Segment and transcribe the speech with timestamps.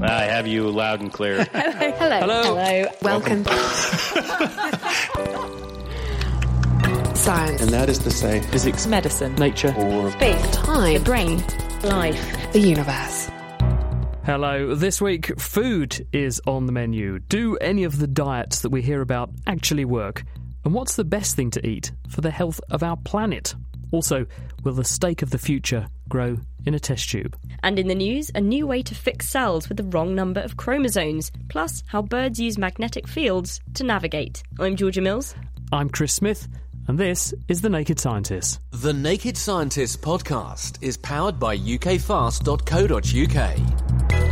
[0.00, 1.44] I have you loud and clear.
[1.52, 2.20] Hello.
[2.20, 2.56] Hello.
[2.56, 2.86] Hello.
[3.02, 3.44] Welcome.
[7.14, 7.62] Science.
[7.62, 9.34] And that is to say, Physics, Medicine.
[9.36, 9.74] nature.
[9.78, 10.50] or Space.
[10.50, 10.94] Time.
[10.94, 11.42] The brain.
[11.82, 12.52] Life.
[12.52, 13.30] The universe.
[14.24, 14.74] Hello.
[14.74, 17.20] This week, food is on the menu.
[17.20, 20.24] Do any of the diets that we hear about actually work?
[20.64, 23.54] And what's the best thing to eat for the health of our planet?
[23.94, 24.26] Also,
[24.64, 26.36] will the steak of the future grow
[26.66, 27.36] in a test tube?
[27.62, 30.56] And in the news, a new way to fix cells with the wrong number of
[30.56, 34.42] chromosomes, plus how birds use magnetic fields to navigate.
[34.58, 35.36] I'm Georgia Mills.
[35.70, 36.48] I'm Chris Smith,
[36.88, 38.58] and this is The Naked Scientist.
[38.72, 44.23] The Naked Scientist podcast is powered by ukfast.co.uk.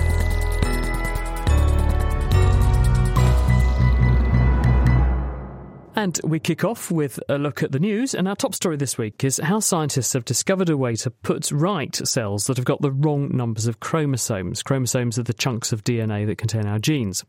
[6.03, 8.13] And we kick off with a look at the news.
[8.13, 11.53] And our top story this week is how scientists have discovered a way to put
[11.53, 14.65] right cells that have got the wrong numbers of chromosomes.
[14.65, 17.25] Chromosomes are the chunks of DNA that contain our genes.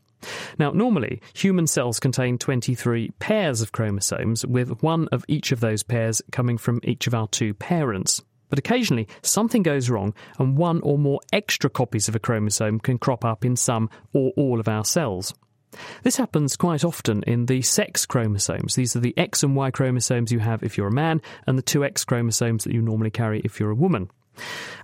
[0.58, 5.84] Now, normally, human cells contain 23 pairs of chromosomes, with one of each of those
[5.84, 8.24] pairs coming from each of our two parents.
[8.48, 12.98] But occasionally, something goes wrong, and one or more extra copies of a chromosome can
[12.98, 15.32] crop up in some or all of our cells.
[16.02, 18.74] This happens quite often in the sex chromosomes.
[18.74, 21.62] These are the X and Y chromosomes you have if you're a man, and the
[21.62, 24.10] two X chromosomes that you normally carry if you're a woman.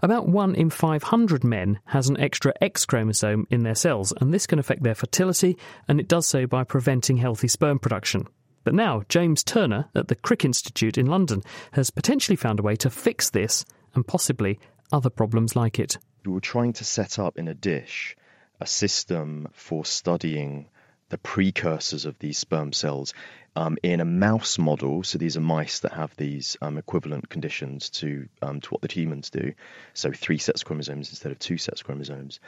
[0.03, 4.47] About 1 in 500 men has an extra X chromosome in their cells, and this
[4.47, 5.57] can affect their fertility,
[5.89, 8.27] and it does so by preventing healthy sperm production.
[8.63, 12.77] But now, James Turner at the Crick Institute in London has potentially found a way
[12.77, 14.59] to fix this and possibly
[14.93, 15.99] other problems like it.
[16.25, 18.17] we were trying to set up in a dish
[18.61, 20.69] a system for studying
[21.11, 23.15] the precursors of these sperm cells
[23.55, 25.03] um, in a mouse model.
[25.03, 28.93] So these are mice that have these um, equivalent conditions to um, to what the
[28.93, 29.53] humans do.
[29.93, 32.41] So three sets of chromosomes instead of two sets of chromosomes.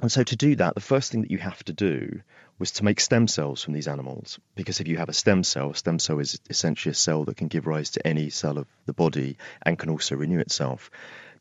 [0.00, 2.20] And so to do that, the first thing that you have to do
[2.58, 4.38] was to make stem cells from these animals.
[4.54, 7.36] Because if you have a stem cell, a stem cell is essentially a cell that
[7.36, 10.90] can give rise to any cell of the body and can also renew itself.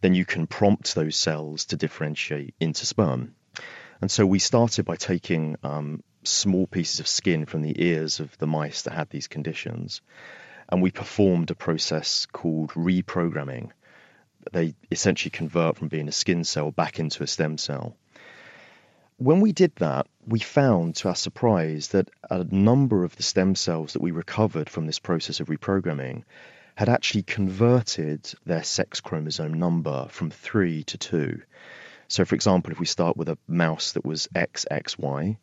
[0.01, 3.35] Then you can prompt those cells to differentiate into sperm.
[4.01, 8.37] And so we started by taking um, small pieces of skin from the ears of
[8.37, 10.01] the mice that had these conditions,
[10.69, 13.71] and we performed a process called reprogramming.
[14.51, 17.95] They essentially convert from being a skin cell back into a stem cell.
[19.17, 23.55] When we did that, we found, to our surprise, that a number of the stem
[23.55, 26.23] cells that we recovered from this process of reprogramming
[26.75, 31.41] had actually converted their sex chromosome number from three to two.
[32.07, 35.37] So, for example, if we start with a mouse that was XXY,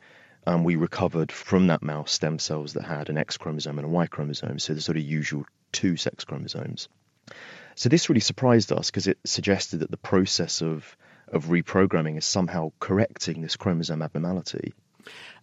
[0.47, 3.91] um, we recovered from that mouse stem cells that had an X chromosome and a
[3.91, 6.89] Y chromosome, so the sort of usual two sex chromosomes.
[7.75, 10.97] So this really surprised us because it suggested that the process of
[11.33, 14.73] of reprogramming is somehow correcting this chromosome abnormality.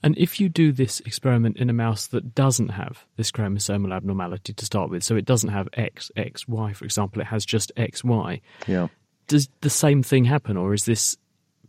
[0.04, 4.54] And if you do this experiment in a mouse that doesn't have this chromosomal abnormality
[4.54, 7.72] to start with, so it doesn't have X, X, Y, for example, it has just
[7.78, 8.88] X, Y, Yeah.
[9.28, 11.18] does the same thing happen, or is this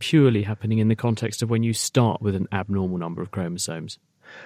[0.03, 4.01] purely happening in the context of when you start with an abnormal number of chromosomes?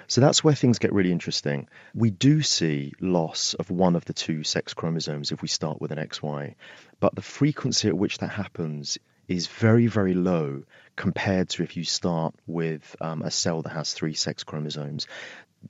[0.07, 1.67] So that's where things get really interesting.
[1.95, 5.93] We do see loss of one of the two sex chromosomes if we start with
[5.93, 6.57] an XY,
[7.01, 10.63] but the frequency at which that happens is very, very low
[10.95, 15.07] compared to if you start with um, a cell that has three sex chromosomes.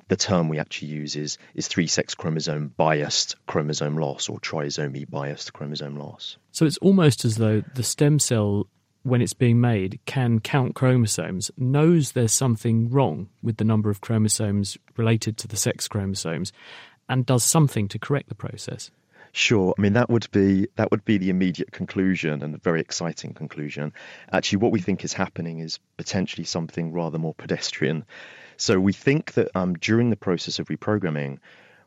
[0.09, 5.09] The term we actually use is, is three sex chromosome biased chromosome loss or trisomy
[5.09, 6.39] biased chromosome loss.
[6.51, 8.67] So it's almost as though the stem cell,
[9.07, 14.01] when it's being made, can count chromosomes, knows there's something wrong with the number of
[14.01, 16.53] chromosomes related to the sex chromosomes,
[17.09, 18.91] and does something to correct the process.
[19.31, 19.75] Sure.
[19.79, 23.35] I mean that would be that would be the immediate conclusion and a very exciting
[23.35, 23.93] conclusion.
[24.33, 28.07] Actually, what we think is happening is potentially something rather more pedestrian.
[28.57, 31.39] So we think that um, during the process of reprogramming,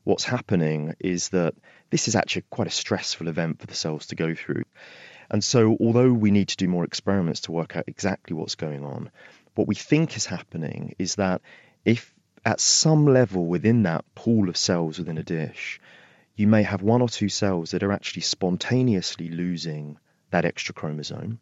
[0.03, 1.55] what's happening is that
[1.89, 4.63] this is actually quite a stressful event for the cells to go through.
[5.29, 8.83] And so, although we need to do more experiments to work out exactly what's going
[8.83, 9.11] on,
[9.55, 11.41] what we think is happening is that
[11.85, 12.13] if
[12.45, 15.79] at some level within that pool of cells within a dish,
[16.35, 19.97] you may have one or two cells that are actually spontaneously losing
[20.31, 21.39] that extra chromosome.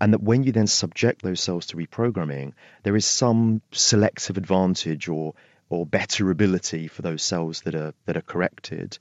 [0.00, 2.52] And that when you then subject those cells to reprogramming,
[2.82, 5.34] there is some selective advantage or
[5.68, 8.98] or better ability for those cells that are that are corrected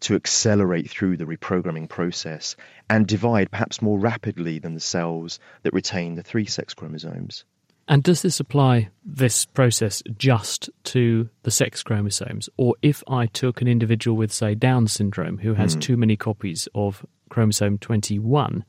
[0.00, 2.56] to accelerate through the reprogramming process
[2.88, 7.44] and divide perhaps more rapidly than the cells that retain the three sex chromosomes.
[7.88, 12.48] And does this apply, this process, just to the sex chromosomes?
[12.56, 15.80] Or if I took an individual with, say, Down syndrome who has mm.
[15.80, 18.64] too many copies of chromosome 21,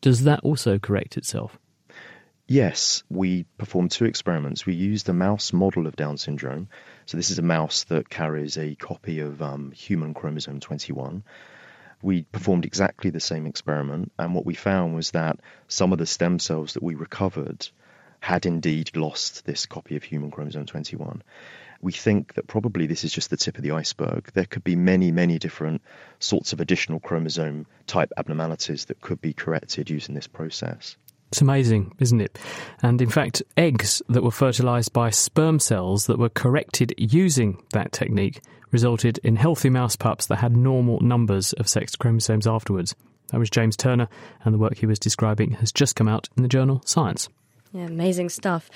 [0.00, 1.58] does that also correct itself?
[2.46, 4.64] Yes, we performed two experiments.
[4.64, 6.68] We used a mouse model of Down syndrome.
[7.06, 11.22] So, this is a mouse that carries a copy of um, human chromosome 21.
[12.02, 15.38] We performed exactly the same experiment, and what we found was that
[15.68, 17.68] some of the stem cells that we recovered
[18.18, 21.22] had indeed lost this copy of human chromosome 21.
[21.80, 24.32] We think that probably this is just the tip of the iceberg.
[24.32, 25.82] There could be many, many different
[26.18, 30.96] sorts of additional chromosome type abnormalities that could be corrected using this process.
[31.36, 32.38] It's amazing, isn't it?
[32.82, 37.92] And in fact, eggs that were fertilized by sperm cells that were corrected using that
[37.92, 38.40] technique
[38.70, 42.94] resulted in healthy mouse pups that had normal numbers of sex chromosomes afterwards.
[43.32, 44.08] That was James Turner,
[44.46, 47.28] and the work he was describing has just come out in the journal Science.
[47.70, 48.70] Yeah, amazing stuff.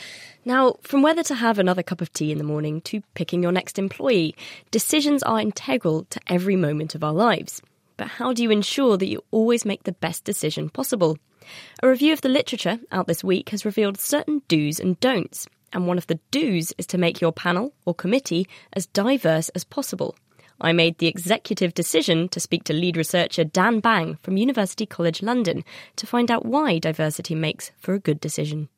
[0.44, 3.52] Now, from whether to have another cup of tea in the morning to picking your
[3.52, 4.36] next employee,
[4.70, 7.62] decisions are integral to every moment of our lives.
[7.96, 11.16] But how do you ensure that you always make the best decision possible?
[11.82, 15.86] A review of the literature out this week has revealed certain do's and don'ts, and
[15.86, 20.14] one of the do's is to make your panel or committee as diverse as possible.
[20.60, 25.22] I made the executive decision to speak to lead researcher Dan Bang from University College
[25.22, 25.64] London
[25.96, 28.68] to find out why diversity makes for a good decision.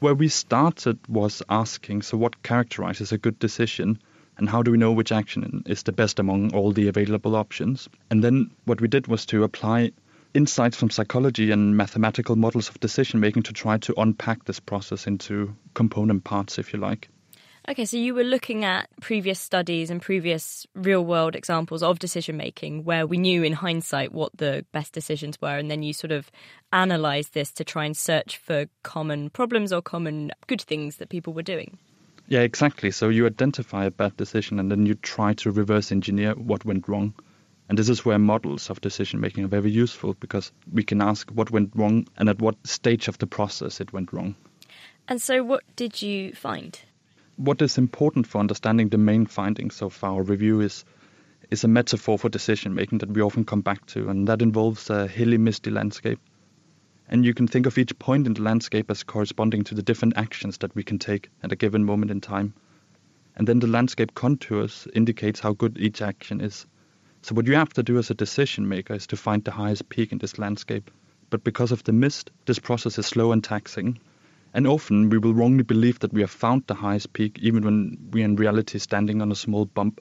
[0.00, 4.00] Where we started was asking so, what characterizes a good decision?
[4.36, 7.88] And how do we know which action is the best among all the available options?
[8.10, 9.90] And then what we did was to apply
[10.34, 15.06] insights from psychology and mathematical models of decision making to try to unpack this process
[15.06, 17.08] into component parts, if you like.
[17.68, 22.34] Okay, so you were looking at previous studies and previous real world examples of decision
[22.38, 26.10] making where we knew in hindsight what the best decisions were, and then you sort
[26.10, 26.30] of
[26.72, 31.34] analysed this to try and search for common problems or common good things that people
[31.34, 31.76] were doing.
[32.28, 32.90] Yeah, exactly.
[32.90, 36.88] So you identify a bad decision and then you try to reverse engineer what went
[36.88, 37.12] wrong.
[37.68, 41.30] And this is where models of decision making are very useful because we can ask
[41.30, 44.34] what went wrong and at what stage of the process it went wrong.
[45.06, 46.78] And so, what did you find?
[47.36, 50.84] What is important for understanding the main findings of our review is
[51.50, 54.90] is a metaphor for decision making that we often come back to, and that involves
[54.90, 56.18] a hilly, misty landscape.
[57.08, 60.16] And you can think of each point in the landscape as corresponding to the different
[60.16, 62.52] actions that we can take at a given moment in time.
[63.36, 66.66] And then the landscape contours indicates how good each action is.
[67.20, 69.88] So what you have to do as a decision maker is to find the highest
[69.88, 70.88] peak in this landscape.
[71.30, 73.98] But because of the mist, this process is slow and taxing.
[74.54, 77.98] And often we will wrongly believe that we have found the highest peak even when
[78.12, 80.00] we are in reality standing on a small bump.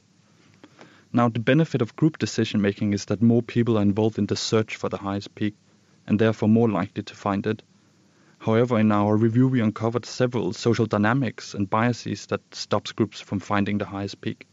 [1.11, 4.35] Now the benefit of group decision making is that more people are involved in the
[4.35, 5.55] search for the highest peak
[6.05, 7.63] and therefore more likely to find it.
[8.37, 13.39] However, in our review we uncovered several social dynamics and biases that stops groups from
[13.39, 14.45] finding the highest peak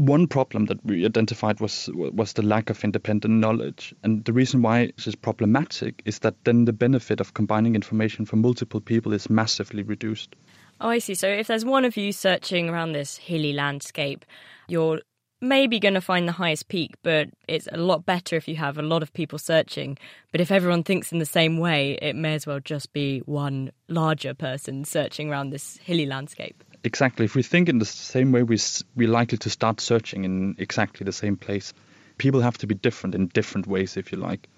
[0.00, 4.62] one problem that we identified was was the lack of independent knowledge, and the reason
[4.62, 9.12] why this is problematic is that then the benefit of combining information from multiple people
[9.12, 10.34] is massively reduced.
[10.80, 11.14] Oh, I see.
[11.14, 14.24] So if there's one of you searching around this hilly landscape,
[14.68, 15.00] you're
[15.42, 18.78] maybe going to find the highest peak, but it's a lot better if you have
[18.78, 19.98] a lot of people searching.
[20.32, 23.70] But if everyone thinks in the same way, it may as well just be one
[23.88, 27.24] larger person searching around this hilly landscape exactly.
[27.24, 28.58] If we think in the same way, we
[28.96, 31.72] we're likely to start searching in exactly the same place.
[32.18, 34.48] People have to be different in different ways, if you like.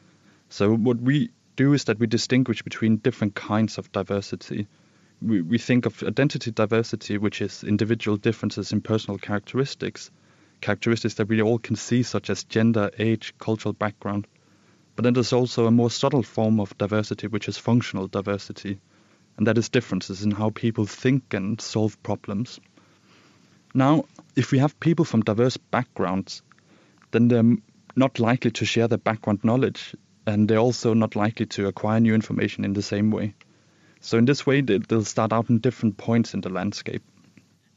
[0.49, 4.67] So what we do is that we distinguish between different kinds of diversity.
[5.21, 10.11] We, we think of identity diversity, which is individual differences in personal characteristics,
[10.61, 14.27] characteristics that we all can see, such as gender, age, cultural background.
[14.97, 18.79] But then there's also a more subtle form of diversity, which is functional diversity,
[19.37, 22.61] and that is differences in how people think and solve problems.
[23.75, 24.05] Now,
[24.37, 26.43] if we have people from diverse backgrounds,
[27.11, 27.57] then they're
[27.97, 29.95] not likely to share their background knowledge,
[30.27, 33.35] and they're also not likely to acquire new information in the same way.
[34.01, 37.03] So, in this way, they'll start out in different points in the landscape.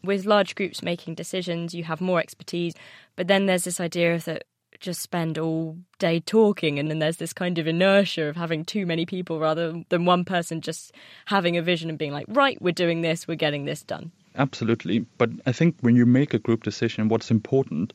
[0.03, 2.73] With large groups making decisions, you have more expertise,
[3.15, 4.43] but then there's this idea that
[4.79, 8.85] just spend all day talking and then there's this kind of inertia of having too
[8.85, 10.91] many people rather than one person just
[11.25, 14.11] having a vision and being like right we're doing this we're getting this done.
[14.35, 14.99] Absolutely.
[15.17, 17.93] But i think when you make a group decision what's important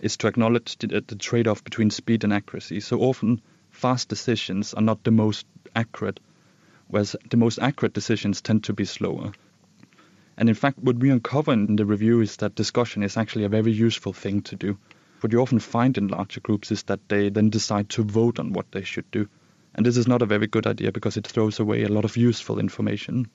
[0.00, 2.80] is to acknowledge the, the trade-off between speed and accuracy.
[2.80, 6.20] So often fast decisions are not the most accurate
[6.88, 9.32] whereas the most accurate decisions tend to be slower.
[10.36, 13.48] And in fact what we uncover in the review is that discussion is actually a
[13.48, 14.78] very useful thing to do
[15.20, 18.52] what you often find in larger groups is that they then decide to vote on
[18.52, 19.28] what they should do.
[19.74, 22.16] And this is not a very good idea because it throws away a lot of
[22.16, 23.28] useful information.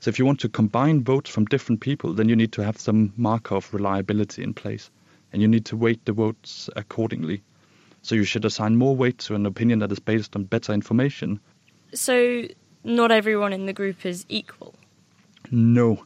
[0.00, 2.78] So if you want to combine votes from different people, then you need to have
[2.78, 4.90] some marker of reliability in place.
[5.32, 7.42] And you need to weight the votes accordingly.
[8.02, 11.40] So you should assign more weight to an opinion that is based on better information.
[11.92, 12.44] So
[12.84, 14.74] not everyone in the group is equal.
[15.50, 16.04] No.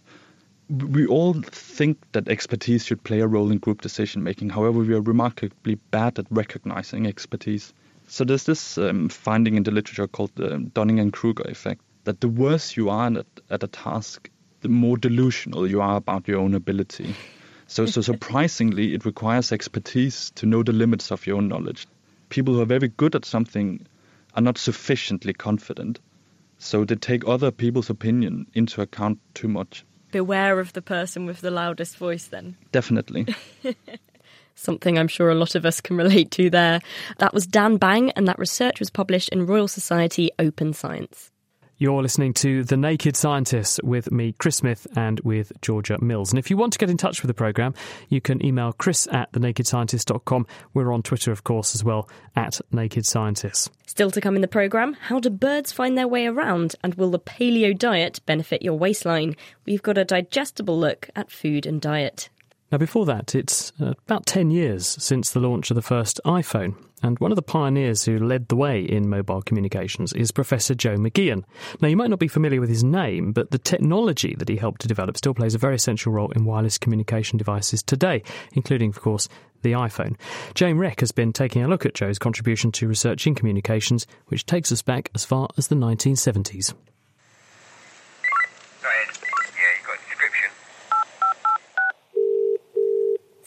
[0.70, 4.50] We all think that expertise should play a role in group decision making.
[4.50, 7.72] However, we are remarkably bad at recognizing expertise.
[8.06, 12.20] So there's this um, finding in the literature called the Dunning and Kruger effect that
[12.20, 16.38] the worse you are at, at a task, the more delusional you are about your
[16.38, 17.14] own ability.
[17.66, 21.86] So, so surprisingly, it requires expertise to know the limits of your own knowledge.
[22.28, 23.86] People who are very good at something
[24.34, 25.98] are not sufficiently confident,
[26.58, 29.84] so they take other people's opinion into account too much.
[30.10, 32.56] Beware of the person with the loudest voice, then.
[32.72, 33.26] Definitely.
[34.54, 36.80] Something I'm sure a lot of us can relate to there.
[37.18, 41.30] That was Dan Bang, and that research was published in Royal Society Open Science.
[41.82, 46.30] You're listening to The Naked Scientists with me, Chris Smith, and with Georgia Mills.
[46.30, 47.72] And if you want to get in touch with the programme,
[48.10, 50.46] you can email chris at thenakedscientist.com.
[50.74, 52.06] We're on Twitter, of course, as well,
[52.36, 53.70] at Naked Scientists.
[53.86, 56.76] Still to come in the programme, how do birds find their way around?
[56.84, 59.34] And will the paleo diet benefit your waistline?
[59.64, 62.28] We've got a digestible look at food and diet.
[62.72, 66.76] Now, before that, it's uh, about 10 years since the launch of the first iPhone,
[67.02, 70.96] and one of the pioneers who led the way in mobile communications is Professor Joe
[70.96, 71.42] McGeehan.
[71.80, 74.82] Now, you might not be familiar with his name, but the technology that he helped
[74.82, 78.22] to develop still plays a very essential role in wireless communication devices today,
[78.52, 79.28] including, of course,
[79.62, 80.16] the iPhone.
[80.54, 84.46] Jane Wreck has been taking a look at Joe's contribution to research in communications, which
[84.46, 86.72] takes us back as far as the 1970s.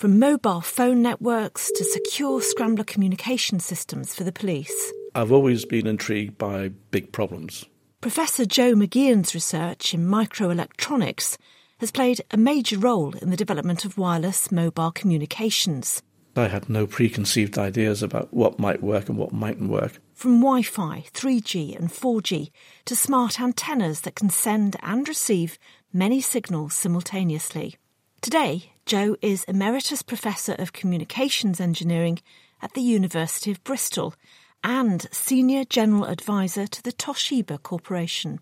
[0.03, 4.91] From mobile phone networks to secure scrambler communication systems for the police.
[5.15, 7.63] I've always been intrigued by big problems.
[8.01, 11.37] Professor Joe McGeehan's research in microelectronics
[11.77, 16.03] has played a major role in the development of wireless mobile communications.
[16.35, 20.01] I had no preconceived ideas about what might work and what mightn't work.
[20.13, 22.51] From Wi Fi, 3G, and 4G
[22.83, 25.57] to smart antennas that can send and receive
[25.93, 27.77] many signals simultaneously.
[28.19, 32.19] Today, Joe is Emeritus Professor of Communications Engineering
[32.61, 34.13] at the University of Bristol
[34.61, 38.41] and Senior General Advisor to the Toshiba Corporation.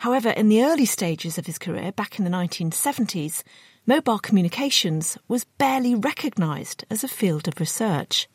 [0.00, 3.42] However, in the early stages of his career, back in the 1970s,
[3.86, 8.28] mobile communications was barely recognised as a field of research.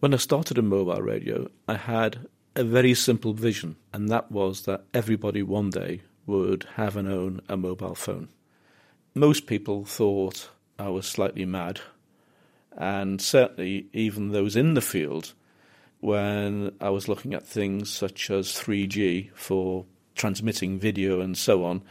[0.00, 4.62] When I started in mobile radio, I had a very simple vision, and that was
[4.62, 8.30] that everybody one day would have and own a mobile phone.
[9.14, 10.48] Most people thought
[10.78, 11.80] I was slightly mad.
[12.76, 15.34] And certainly, even those in the field,
[16.00, 21.82] when I was looking at things such as 3G for transmitting video and so on,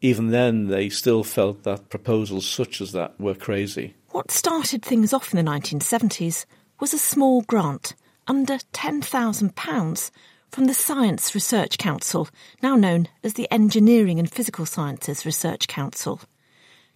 [0.00, 3.94] even then they still felt that proposals such as that were crazy.
[4.10, 6.46] What started things off in the 1970s
[6.80, 7.94] was a small grant,
[8.26, 10.10] under £10,000,
[10.50, 12.28] from the Science Research Council,
[12.62, 16.20] now known as the Engineering and Physical Sciences Research Council.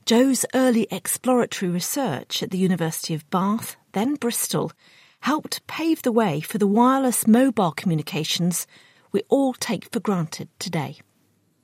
[0.08, 4.72] Joe's early exploratory research at the University of Bath, then Bristol,
[5.20, 8.66] helped pave the way for the wireless mobile communications
[9.12, 10.96] we all take for granted today.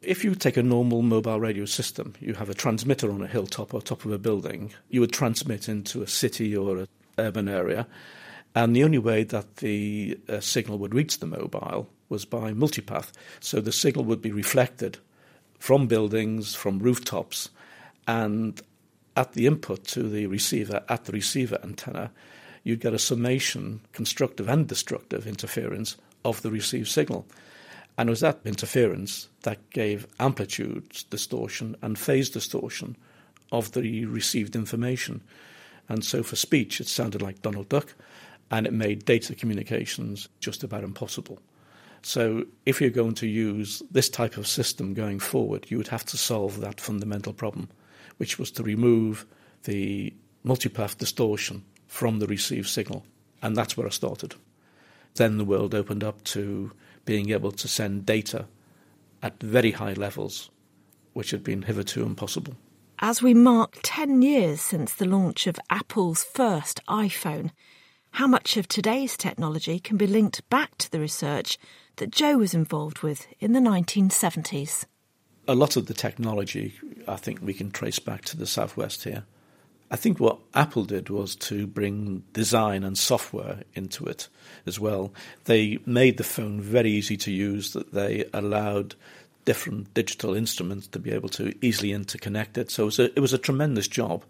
[0.02, 3.72] If you take a normal mobile radio system, you have a transmitter on a hilltop
[3.72, 7.86] or top of a building, you would transmit into a city or an urban area,
[8.54, 13.10] and the only way that the uh, signal would reach the mobile was by multipath.
[13.40, 14.98] So the signal would be reflected
[15.58, 17.48] from buildings, from rooftops,
[18.06, 18.60] and
[19.16, 22.10] at the input to the receiver, at the receiver antenna,
[22.62, 27.26] you'd get a summation, constructive and destructive interference of the received signal.
[27.96, 32.96] And it was that interference that gave amplitude distortion and phase distortion
[33.52, 35.22] of the received information.
[35.88, 37.94] And so for speech, it sounded like Donald Duck,
[38.50, 41.38] and it made data communications just about impossible.
[42.02, 46.04] So if you're going to use this type of system going forward, you would have
[46.06, 47.68] to solve that fundamental problem
[48.16, 49.26] which was to remove
[49.64, 53.04] the multipath distortion from the received signal.
[53.42, 54.34] And that's where I started.
[55.14, 56.72] Then the world opened up to
[57.04, 58.46] being able to send data
[59.22, 60.50] at very high levels,
[61.12, 62.56] which had been hitherto impossible.
[62.98, 67.50] As we mark 10 years since the launch of Apple's first iPhone,
[68.12, 71.58] how much of today's technology can be linked back to the research
[71.96, 74.86] that Joe was involved with in the 1970s?
[75.46, 76.74] A lot of the technology,
[77.06, 79.24] I think we can trace back to the Southwest here.
[79.90, 84.28] I think what Apple did was to bring design and software into it
[84.66, 85.12] as well.
[85.44, 88.94] They made the phone very easy to use, that they allowed
[89.44, 92.70] different digital instruments to be able to easily interconnect it.
[92.70, 94.24] So it was a, it was a tremendous job.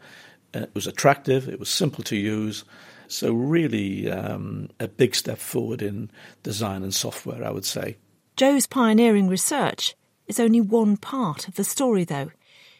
[0.54, 2.64] Uh, it was attractive, it was simple to use.
[3.06, 6.10] So, really, um, a big step forward in
[6.42, 7.96] design and software, I would say.
[8.36, 9.94] Joe's pioneering research
[10.26, 12.30] is only one part of the story, though.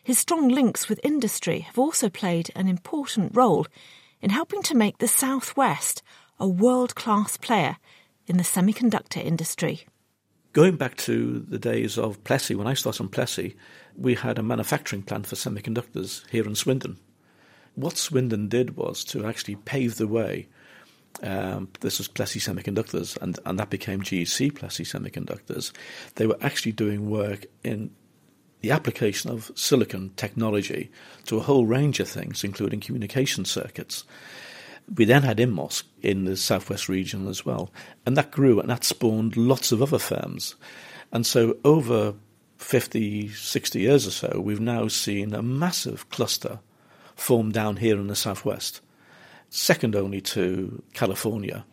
[0.02, 3.66] His strong links with industry have also played an important role
[4.20, 6.02] in helping to make the Southwest
[6.38, 7.76] a world class player
[8.26, 9.86] in the semiconductor industry.
[10.52, 13.56] Going back to the days of Plessey, when I started on Plessey,
[13.96, 16.98] we had a manufacturing plant for semiconductors here in Swindon.
[17.74, 20.48] What Swindon did was to actually pave the way.
[21.22, 25.72] Um, this was Plessey Semiconductors, and, and that became GEC Plessey Semiconductors.
[26.16, 27.90] They were actually doing work in
[28.60, 30.90] the application of silicon technology
[31.26, 34.04] to a whole range of things, including communication circuits.
[34.96, 37.70] We then had Inmos in the southwest region as well,
[38.06, 40.54] and that grew and that spawned lots of other firms.
[41.12, 42.14] And so over
[42.56, 46.60] 50, 60 years or so, we've now seen a massive cluster
[47.14, 48.80] formed down here in the southwest,
[49.54, 51.64] second only to California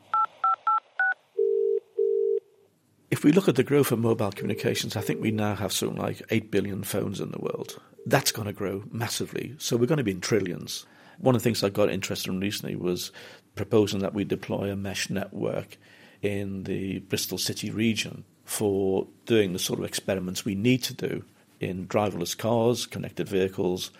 [3.11, 5.97] if we look at the growth of mobile communications, I think we now have something
[5.97, 7.79] like 8 billion phones in the world.
[8.05, 9.53] That's going to grow massively.
[9.57, 10.85] So we're going to be in trillions.
[11.19, 13.11] One of the things I got interested in recently was
[13.55, 15.77] proposing that we deploy a mesh network
[16.21, 21.25] in the Bristol City region for doing the sort of experiments we need to do
[21.59, 23.91] in driverless cars, connected vehicles,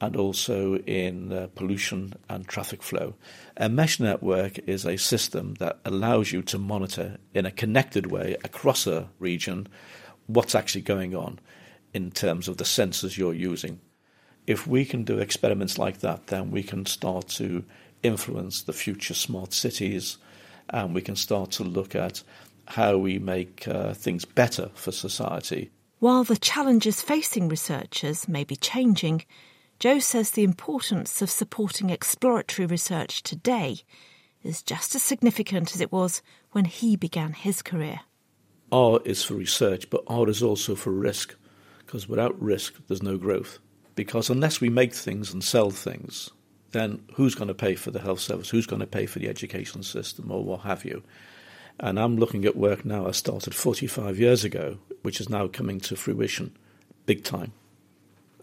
[0.00, 3.14] and also in uh, pollution and traffic flow.
[3.56, 8.36] A mesh network is a system that allows you to monitor in a connected way
[8.44, 9.68] across a region
[10.26, 11.38] what's actually going on
[11.94, 13.80] in terms of the sensors you're using.
[14.46, 17.64] If we can do experiments like that, then we can start to
[18.02, 20.18] influence the future smart cities
[20.70, 22.22] and we can start to look at
[22.68, 25.70] how we make uh, things better for society.
[25.98, 29.24] While the challenges facing researchers may be changing,
[29.78, 33.80] Joe says the importance of supporting exploratory research today
[34.42, 38.00] is just as significant as it was when he began his career.
[38.72, 41.36] R is for research, but R is also for risk,
[41.78, 43.58] because without risk, there's no growth.
[43.94, 46.30] Because unless we make things and sell things,
[46.72, 48.48] then who's going to pay for the health service?
[48.48, 51.02] Who's going to pay for the education system, or what have you?
[51.78, 55.80] And I'm looking at work now I started 45 years ago, which is now coming
[55.80, 56.56] to fruition
[57.04, 57.52] big time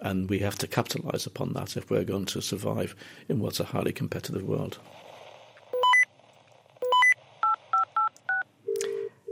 [0.04, 2.96] and we have to capitalise upon that if we're going to survive
[3.30, 4.78] in what's a highly competitive world.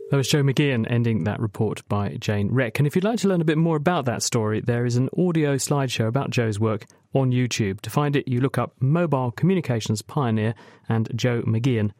[0.09, 2.79] That was Joe McGeehan ending that report by Jane Reck.
[2.79, 5.09] And if you'd like to learn a bit more about that story, there is an
[5.17, 7.79] audio slideshow about Joe's work on YouTube.
[7.81, 10.53] To find it, you look up Mobile Communications Pioneer
[10.89, 11.91] and Joe McGeehan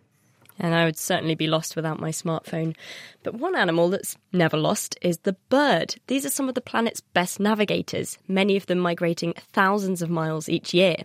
[0.62, 2.76] and I would certainly be lost without my smartphone.
[3.24, 5.96] But one animal that's never lost is the bird.
[6.06, 10.48] These are some of the planet's best navigators, many of them migrating thousands of miles
[10.48, 10.98] each year.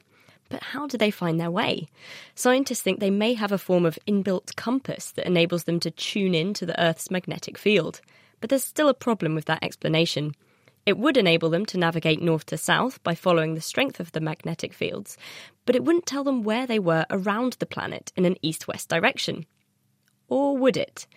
[0.51, 1.88] But how do they find their way?
[2.35, 6.35] Scientists think they may have a form of inbuilt compass that enables them to tune
[6.35, 8.03] in to the Earth's magnetic field.
[8.40, 10.35] But there's still a problem with that explanation.
[10.87, 14.20] It would enable them to navigate north to south by following the strength of the
[14.20, 15.18] magnetic fields,
[15.64, 18.88] but it wouldn't tell them where they were around the planet in an east west
[18.88, 19.46] direction.
[20.29, 21.09] Or would it?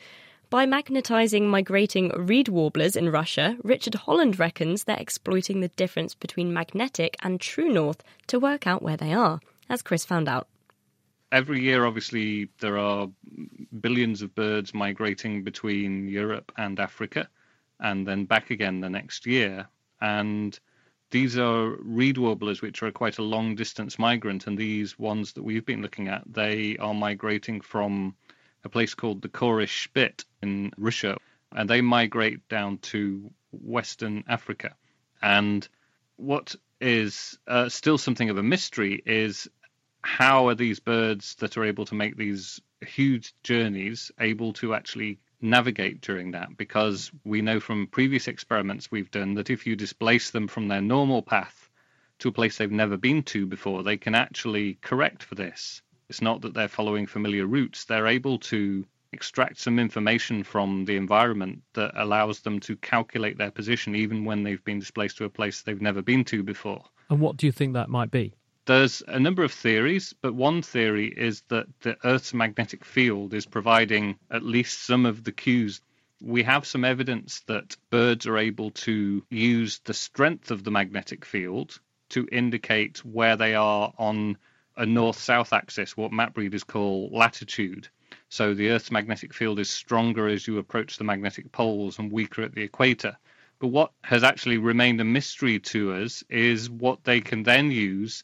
[0.49, 6.51] By magnetising migrating reed warblers in Russia, Richard Holland reckons they're exploiting the difference between
[6.51, 10.47] magnetic and true north to work out where they are, as Chris found out.
[11.31, 13.07] Every year, obviously, there are
[13.79, 17.29] billions of birds migrating between Europe and Africa
[17.79, 19.67] and then back again the next year.
[20.01, 20.57] And
[21.11, 24.47] these are reed warblers, which are quite a long distance migrant.
[24.47, 28.15] And these ones that we've been looking at, they are migrating from
[28.63, 31.17] a place called the Courish Spit in Russia.
[31.51, 34.75] And they migrate down to Western Africa.
[35.21, 35.67] And
[36.17, 39.49] what is uh, still something of a mystery is
[40.01, 45.19] how are these birds that are able to make these huge journeys able to actually
[45.41, 50.31] navigate during that because we know from previous experiments we've done that if you displace
[50.31, 51.69] them from their normal path
[52.19, 55.81] to a place they've never been to before, they can actually correct for this.
[56.09, 60.95] It's not that they're following familiar routes, they're able to extract some information from the
[60.95, 65.29] environment that allows them to calculate their position even when they've been displaced to a
[65.29, 66.83] place they've never been to before.
[67.09, 68.33] And what do you think that might be?
[68.69, 73.47] There's a number of theories, but one theory is that the Earth's magnetic field is
[73.47, 75.81] providing at least some of the cues.
[76.21, 81.25] We have some evidence that birds are able to use the strength of the magnetic
[81.25, 81.79] field
[82.09, 84.37] to indicate where they are on
[84.77, 87.87] a north south axis, what map readers call latitude.
[88.29, 92.43] So the Earth's magnetic field is stronger as you approach the magnetic poles and weaker
[92.43, 93.17] at the equator.
[93.57, 98.23] But what has actually remained a mystery to us is what they can then use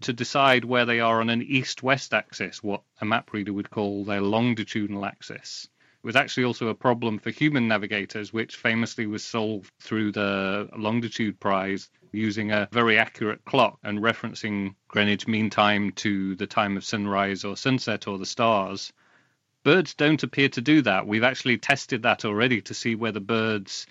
[0.00, 3.70] to decide where they are on an east west axis, what a map reader would
[3.70, 5.68] call their longitudinal axis.
[6.02, 10.68] It was actually also a problem for human navigators, which famously was solved through the
[10.76, 16.76] Longitude Prize using a very accurate clock and referencing Greenwich Mean Time to the time
[16.76, 18.92] of sunrise or sunset or the stars.
[19.64, 21.06] Birds don't appear to do that.
[21.06, 23.86] We've actually tested that already to see whether birds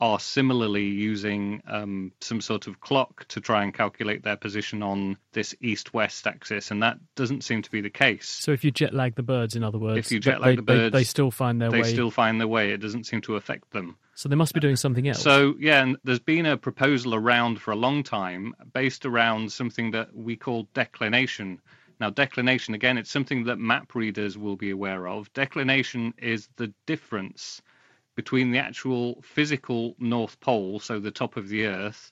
[0.00, 5.16] are similarly using um, some sort of clock to try and calculate their position on
[5.32, 8.28] this east-west axis, and that doesn't seem to be the case.
[8.28, 10.56] So if you jet lag the birds, in other words, If you jet they, lag
[10.56, 11.92] the birds, they, they still find their they way.
[11.92, 12.72] still find their way.
[12.72, 13.96] It doesn't seem to affect them.
[14.14, 15.22] So they must be doing something else.
[15.22, 19.92] So yeah, and there's been a proposal around for a long time based around something
[19.92, 21.60] that we call declination.
[22.00, 25.32] Now, declination again, it's something that map readers will be aware of.
[25.32, 27.62] Declination is the difference
[28.16, 32.10] between the actual physical North Pole, so the top of the Earth,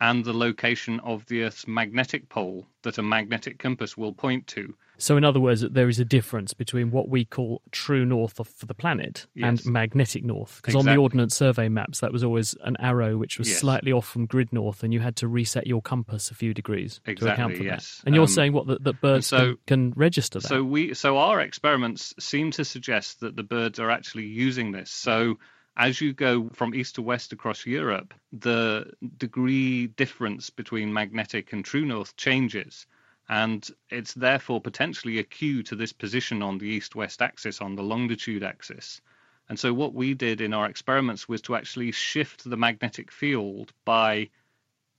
[0.00, 4.74] and the location of the Earth's magnetic pole that a magnetic compass will point to.
[5.00, 8.48] So, in other words, there is a difference between what we call true north of,
[8.48, 10.56] for the planet and magnetic north.
[10.56, 13.58] Because on the Ordnance Survey maps, that was always an arrow which was Yes.
[13.58, 17.00] slightly off from grid north, and you had to reset your compass a few degrees
[17.06, 17.96] to account for yes.
[17.98, 18.06] that.
[18.06, 20.46] And you're Um, saying what that, that birds so- can, can register that.
[20.48, 24.90] So we so our experiments seem to suggest that the birds are actually using this.
[24.90, 25.38] So
[25.76, 31.64] as you go from east to west across Europe, the degree difference between magnetic and
[31.64, 32.86] true north changes.
[33.30, 37.76] And it's therefore potentially a cue to this position on the east west axis, on
[37.76, 39.00] the longitude axis.
[39.48, 43.72] And so, what we did in our experiments was to actually shift the magnetic field
[43.84, 44.30] by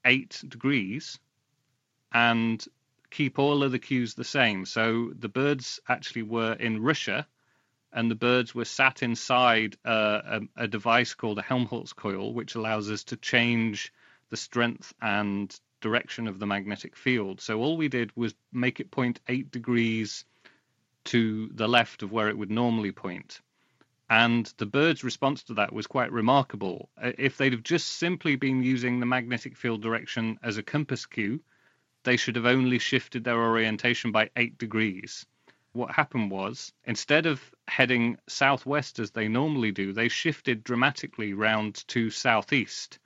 [0.06, 1.20] eight degrees
[2.14, 2.66] and
[3.10, 4.66] keep all of the cues the same.
[4.66, 7.28] So the birds actually were in Russia,
[7.92, 12.90] and the birds were sat inside a, a device called a Helmholtz coil, which allows
[12.90, 13.92] us to change
[14.30, 17.42] the strength and direction of the magnetic field.
[17.42, 20.26] So all we did was make it point eight degrees
[21.06, 23.42] to the left of where it would normally point.
[24.10, 26.90] And the bird's response to that was quite remarkable.
[27.02, 31.06] Uh, If they'd have just simply been using the magnetic field direction as a compass
[31.06, 31.40] cue,
[32.04, 35.26] they should have only shifted their orientation by eight degrees.
[35.74, 41.88] What happened was, instead of heading southwest as they normally do, they shifted dramatically round
[41.88, 43.00] to southeast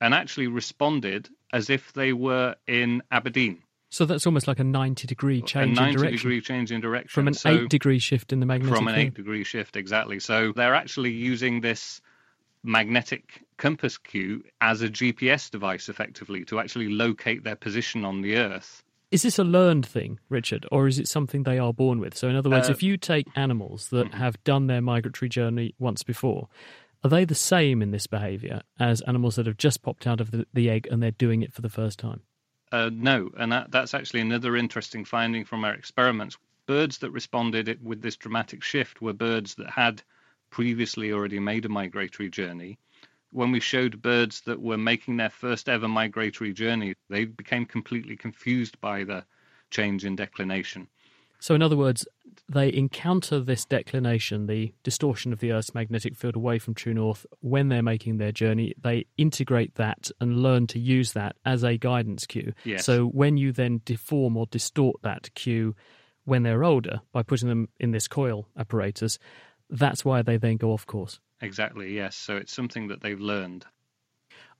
[0.00, 3.62] and actually responded as if they were in Aberdeen.
[3.90, 6.16] So that's almost like a 90 degree change a 90 in direction.
[6.18, 7.08] degree change in direction.
[7.08, 9.06] From an So- 8 degree shift in the magnetic from an field.
[9.06, 12.02] eight degree shift exactly so they're actually using this
[12.62, 18.36] magnetic compass cue as a gps device effectively to actually locate their position on the
[18.36, 22.14] earth Is this a learned thing, Richard, or is it something they are born with?
[22.14, 24.18] So, in other words, Uh, if you take animals that mm-hmm.
[24.18, 26.50] have done their migratory journey once before,
[27.04, 30.30] are they the same in this behaviour as animals that have just popped out of
[30.30, 32.22] the, the egg and they're doing it for the first time?
[32.72, 36.36] uh, no and that, that's actually another interesting finding from our experiments.
[36.66, 40.02] Birds that responded it- with this dramatic shift were birds that had
[40.50, 42.78] previously already made a migratory journey.
[43.30, 48.16] When we showed birds that were making their first ever migratory journey they became completely
[48.16, 49.24] confused by the
[49.70, 50.88] change in declination
[51.40, 52.06] So, in other words,
[52.48, 57.26] they encounter this declination, the distortion of the Earth's magnetic field away from true north,
[57.40, 58.74] when they're making their journey.
[58.80, 62.52] They integrate that and learn to use that as a guidance cue.
[62.64, 62.84] Yes.
[62.84, 65.74] So, when you then deform or distort that cue
[66.24, 69.18] when they're older by putting them in this coil apparatus,
[69.70, 71.20] that's why they then go off course.
[71.40, 72.16] Exactly, yes.
[72.16, 73.64] So it's something that they've learned.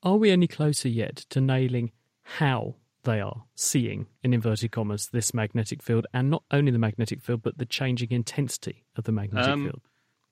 [0.03, 2.77] Are we any closer yet to nailing how
[3.09, 7.43] they are seeing, in inverted commas, this magnetic field, and not only the magnetic field,
[7.43, 9.81] but the changing intensity of the magnetic Um, field?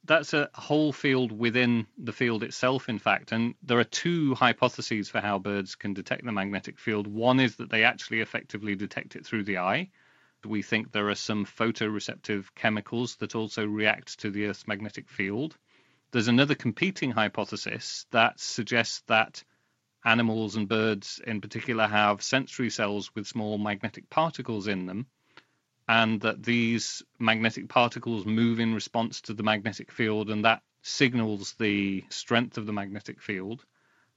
[0.05, 3.33] That's a whole field within the field itself, in fact.
[3.33, 7.07] And there are two hypotheses for how birds can detect the magnetic field.
[7.07, 9.91] One is that they actually effectively detect it through the eye.
[10.45, 15.57] We think there are some photoreceptive chemicals that also react to the Earth's magnetic field.
[16.13, 19.43] There's another competing hypothesis that suggests that
[20.07, 25.07] animals and birds in particular have sensory cells with small magnetic particles in them,
[25.89, 31.55] and that these magnetic particles move in response to the magnetic field, and that signals
[31.55, 33.65] the strength of the magnetic field.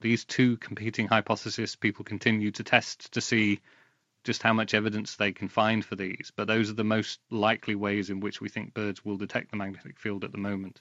[0.00, 3.60] These two competing hypotheses people continue to test to see
[4.22, 7.74] just how much evidence they can find for these, but those are the most likely
[7.74, 10.80] ways in which we think birds will detect the magnetic field at the moment.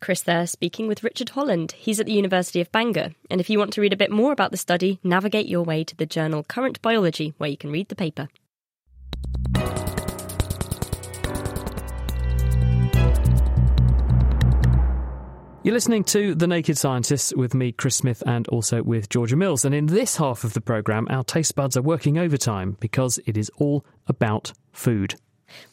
[0.00, 1.72] Chris there speaking with Richard Holland.
[1.72, 3.14] He's at the University of Bangor.
[3.30, 5.84] And if you want to read a bit more about the study, navigate your way
[5.84, 8.28] to the journal Current Biology, where you can read the paper.
[15.64, 19.66] You're listening to The Naked Scientists with me, Chris Smith, and also with Georgia Mills.
[19.66, 23.36] And in this half of the programme, our taste buds are working overtime because it
[23.36, 25.16] is all about food.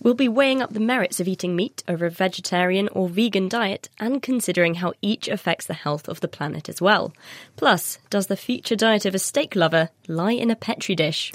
[0.01, 3.89] We'll be weighing up the merits of eating meat over a vegetarian or vegan diet
[3.99, 7.13] and considering how each affects the health of the planet as well.
[7.55, 11.31] Plus, does the future diet of a steak lover lie in a petri dish?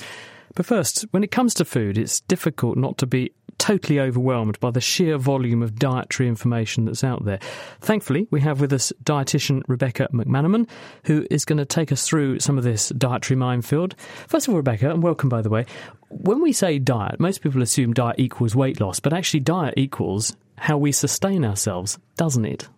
[0.60, 4.70] But first, when it comes to food, it's difficult not to be totally overwhelmed by
[4.70, 7.38] the sheer volume of dietary information that's out there.
[7.80, 10.68] Thankfully, we have with us dietitian Rebecca McManamon,
[11.04, 13.94] who is going to take us through some of this dietary minefield.
[14.28, 15.64] First of all, Rebecca, and welcome by the way.
[16.10, 20.36] When we say diet, most people assume diet equals weight loss, but actually, diet equals
[20.58, 22.68] how we sustain ourselves, doesn't it?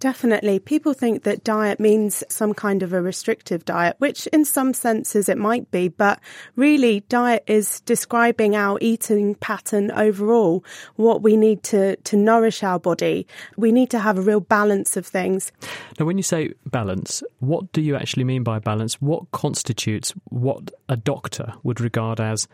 [0.00, 0.60] Definitely.
[0.60, 5.28] People think that diet means some kind of a restrictive diet, which in some senses
[5.28, 6.20] it might be, but
[6.54, 10.64] really diet is describing our eating pattern overall,
[10.96, 13.26] what we need to, to nourish our body.
[13.56, 15.50] We need to have a real balance of things.
[15.98, 19.00] Now, when you say balance, what do you actually mean by balance?
[19.02, 22.46] What constitutes what a doctor would regard as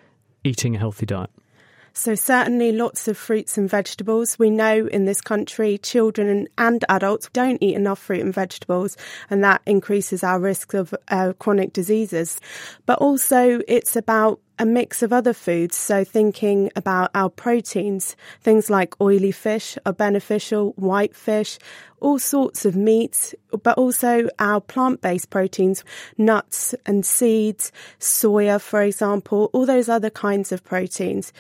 [0.45, 1.31] eating a healthy diet?
[1.97, 4.37] So, certainly lots of fruits and vegetables.
[4.37, 8.97] We know in this country, children and adults don't eat enough fruit and vegetables,
[9.31, 12.41] and that increases our risk of uh, chronic diseases.
[12.85, 15.77] But also, it's about a mix of other foods.
[15.77, 21.61] So, thinking about our proteins, things like oily fish are beneficial, white fish,
[22.05, 25.83] all sorts of meats, but also our plant based proteins,
[26.19, 31.33] nuts and seeds, soya, for example, all those other kinds of proteins.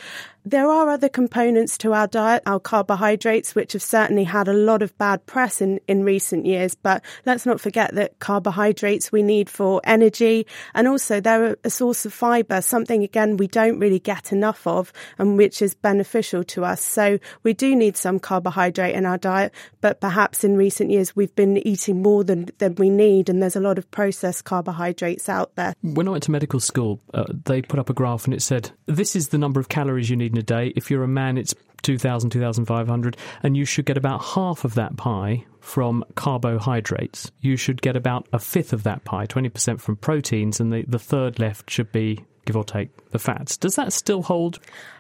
[0.46, 4.82] There are other components to our diet, our carbohydrates, which have certainly had a lot
[4.82, 6.74] of bad press in, in recent years.
[6.74, 12.04] But let's not forget that carbohydrates we need for energy and also they're a source
[12.04, 16.66] of fiber, something again we don't really get enough of and which is beneficial to
[16.66, 16.82] us.
[16.82, 21.34] So we do need some carbohydrate in our diet, but perhaps in recent years we've
[21.34, 25.54] been eating more than, than we need and there's a lot of processed carbohydrates out
[25.56, 25.74] there.
[25.82, 28.70] When I went to medical school, uh, they put up a graph and it said,
[28.86, 30.72] this is the number of calories you need in a day.
[30.76, 34.96] If you're a man, it's 2,000, 2,500, and you should get about half of that
[34.96, 37.30] pie from carbohydrates.
[37.40, 40.98] You should get about a fifth of that pie, 20% from proteins, and the, the
[40.98, 43.56] third left should be give or take the fats.
[43.56, 44.58] Does that still hold?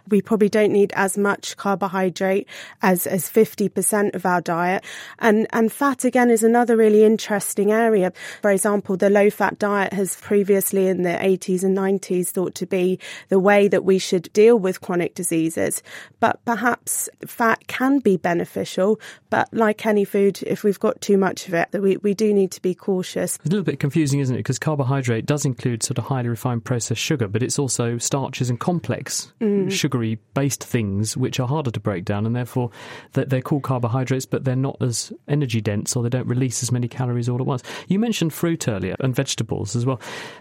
[0.08, 2.46] We probably don't need as much carbohydrate
[2.82, 4.84] as, as 50% of our diet.
[5.18, 8.12] And, and fat again is another really interesting area.
[8.42, 12.66] For example, the low fat diet has previously in the 80s and 90s thought to
[12.66, 15.82] be the way that we should deal with chronic diseases.
[16.20, 19.00] But perhaps fat can be beneficial.
[19.30, 22.50] But like any food, if we've got too much of it, we, we do need
[22.52, 23.36] to be cautious.
[23.36, 24.38] It's a little bit confusing, isn't it?
[24.38, 28.58] Because carbohydrate does include sort of highly refined processed sugar, but it's also starches and
[28.60, 29.70] complex mm.
[29.94, 32.70] Sugary based things which are harder to break down and therefore
[33.12, 36.88] they're called carbohydrates but they're not as energy dense or they don't release as many
[36.88, 37.62] calories all at once.
[37.86, 40.00] You mentioned fruit earlier and vegetables as well.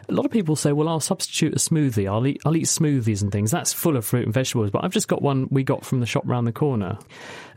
[0.09, 2.07] A lot of people say, well, I'll substitute a smoothie.
[2.09, 3.51] I'll eat, I'll eat smoothies and things.
[3.51, 4.71] That's full of fruit and vegetables.
[4.71, 6.97] But I've just got one we got from the shop round the corner.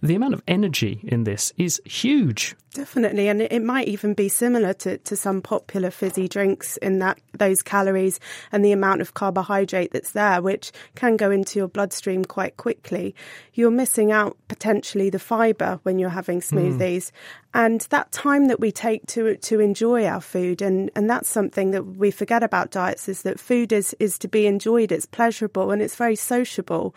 [0.06, 2.54] The amount of energy in this is huge.
[2.72, 7.18] Definitely, and it might even be similar to, to some popular fizzy drinks in that
[7.32, 8.20] those calories
[8.52, 13.14] and the amount of carbohydrate that's there, which can go into your bloodstream quite quickly.
[13.54, 16.56] You're missing out potentially the fibre when you're having hmm.
[16.56, 17.12] smoothies, mm.
[17.54, 21.70] and that time that we take to to enjoy our food, and, and that's something
[21.70, 24.92] that we forget about diets is that food is is to be enjoyed.
[24.92, 26.94] It's pleasurable and it's very sociable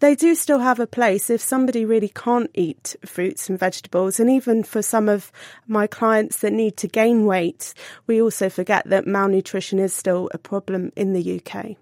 [0.00, 4.18] they do still have a place if somebody really can't eat fruits and vegetables.
[4.18, 5.30] And even for some of
[5.68, 7.74] my clients that need to gain weight,
[8.06, 11.76] we also forget that malnutrition is still a problem in the UK.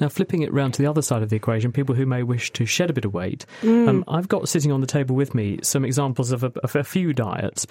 [0.00, 2.52] Now, flipping it round to the other side of the equation, people who may wish
[2.54, 3.88] to shed a bit of weight, mm.
[3.88, 6.82] um, I've got sitting on the table with me some examples of a, of a,
[6.82, 7.66] few diets.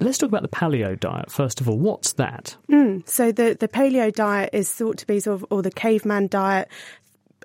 [0.00, 1.78] Let's talk about the paleo diet first of all.
[1.78, 2.56] What's that?
[2.70, 3.08] Mm.
[3.08, 6.68] So the the paleo diet is thought to be sort of, or the caveman diet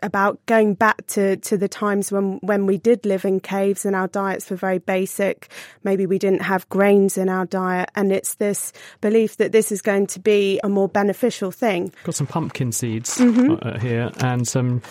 [0.04, 3.96] about going back to, to the times when, when we did live in caves and
[3.96, 5.50] our diets were very basic.
[5.84, 7.90] Maybe we didn't have grains in our diet.
[7.96, 11.92] And it's this belief that this is going to be a more beneficial thing.
[12.04, 13.54] Got some pumpkin seeds mm-hmm.
[13.62, 14.82] Uh, here and some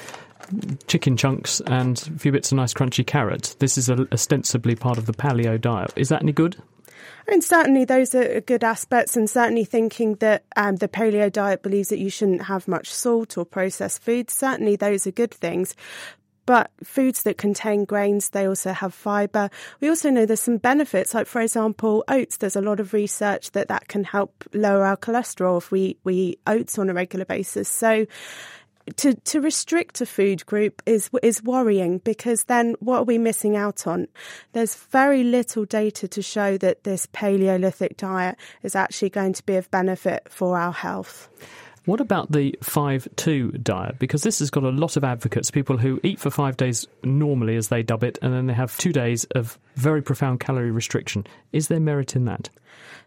[0.87, 3.57] chicken chunks and a few bits of nice crunchy carrot.
[3.59, 5.93] This is a, ostensibly part of the paleo diet.
[5.97, 6.57] Is that any good?
[7.29, 11.89] And certainly those are good aspects, and certainly thinking that um, the paleo diet believes
[11.91, 15.75] that you shouldn't have much salt or processed foods, certainly those are good things.
[16.45, 19.49] But foods that contain grains, they also have fibre.
[19.81, 22.39] We also know there's some benefits, like for example, oats.
[22.39, 26.15] There's a lot of research that that can help lower our cholesterol if we, we
[26.15, 27.69] eat oats on a regular basis.
[27.69, 28.07] So
[28.97, 33.57] to to restrict a food group is is worrying because then what are we missing
[33.57, 34.09] out on?
[34.53, 39.57] There's very little data to show that this Paleolithic diet is actually going to be
[39.57, 41.29] of benefit for our health.
[41.85, 43.99] What about the 5 2 diet?
[43.99, 47.57] Because this has got a lot of advocates, people who eat for five days normally,
[47.57, 51.27] as they dub it, and then they have two days of very profound calorie restriction.
[51.53, 52.51] Is there merit in that?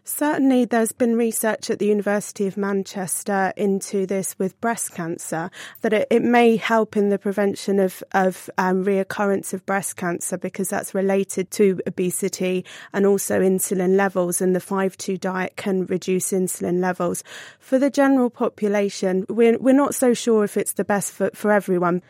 [0.08, 5.50] Certainly, there's been research at the University of Manchester into this with breast cancer,
[5.80, 10.38] that it, it may help in the prevention of, of um, reoccurrence of breast cancer
[10.38, 15.86] because that's related to obesity and also insulin levels, and the 5 2 diet can
[15.86, 17.24] reduce insulin levels.
[17.58, 21.50] For the general population, we're, we're not so sure if it's the best for, for
[21.50, 22.00] everyone.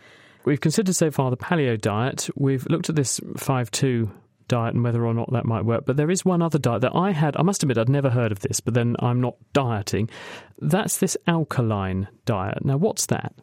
[0.44, 2.28] We've considered so far the paleo diet.
[2.36, 4.10] We've looked at this 5 2
[4.48, 5.84] diet and whether or not that might work.
[5.86, 8.32] But there is one other diet that I had, I must admit, I'd never heard
[8.32, 10.10] of this, but then I'm not dieting.
[10.60, 12.64] That's this alkaline diet.
[12.64, 13.34] Now, what's that?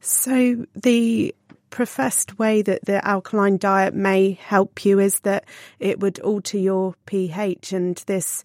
[0.00, 1.34] So, the
[1.70, 5.44] professed way that the alkaline diet may help you is that
[5.78, 8.42] it would alter your pH and this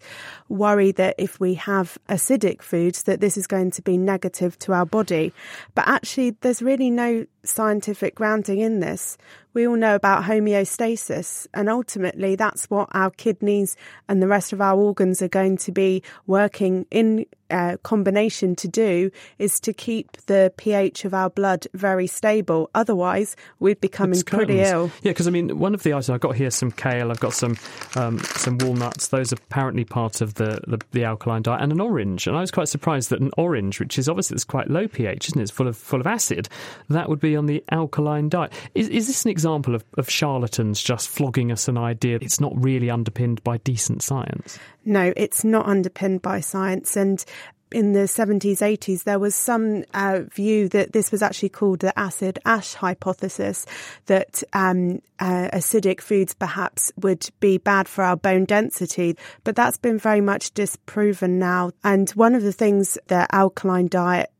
[0.48, 4.72] worry that if we have acidic foods that this is going to be negative to
[4.72, 5.32] our body
[5.74, 9.16] but actually there's really no scientific grounding in this
[9.54, 13.76] we all know about homeostasis, and ultimately, that's what our kidneys
[14.08, 18.66] and the rest of our organs are going to be working in uh, combination to
[18.66, 22.68] do is to keep the pH of our blood very stable.
[22.74, 24.90] Otherwise, we'd becoming pretty ill.
[25.02, 27.32] Yeah, because I mean, one of the items I've got here some kale, I've got
[27.32, 27.56] some
[27.94, 29.08] um, some walnuts.
[29.08, 32.26] Those are apparently part of the, the, the alkaline diet, and an orange.
[32.26, 35.28] And I was quite surprised that an orange, which is obviously it's quite low pH,
[35.28, 35.42] isn't it?
[35.42, 36.48] It's full of full of acid.
[36.88, 38.52] That would be on the alkaline diet.
[38.74, 39.74] Is is this an example?
[39.74, 44.58] of, of charlatans just flogging us an idea it's not really underpinned by decent science.
[44.84, 46.96] No, it's not underpinned by science.
[46.96, 47.24] And
[47.72, 51.98] in the 70s, 80s, there was some uh, view that this was actually called the
[51.98, 53.66] acid ash hypothesis,
[54.06, 59.16] that um, uh, acidic foods perhaps would be bad for our bone density.
[59.42, 61.72] But that's been very much disproven now.
[61.82, 64.30] And one of the things that alkaline diet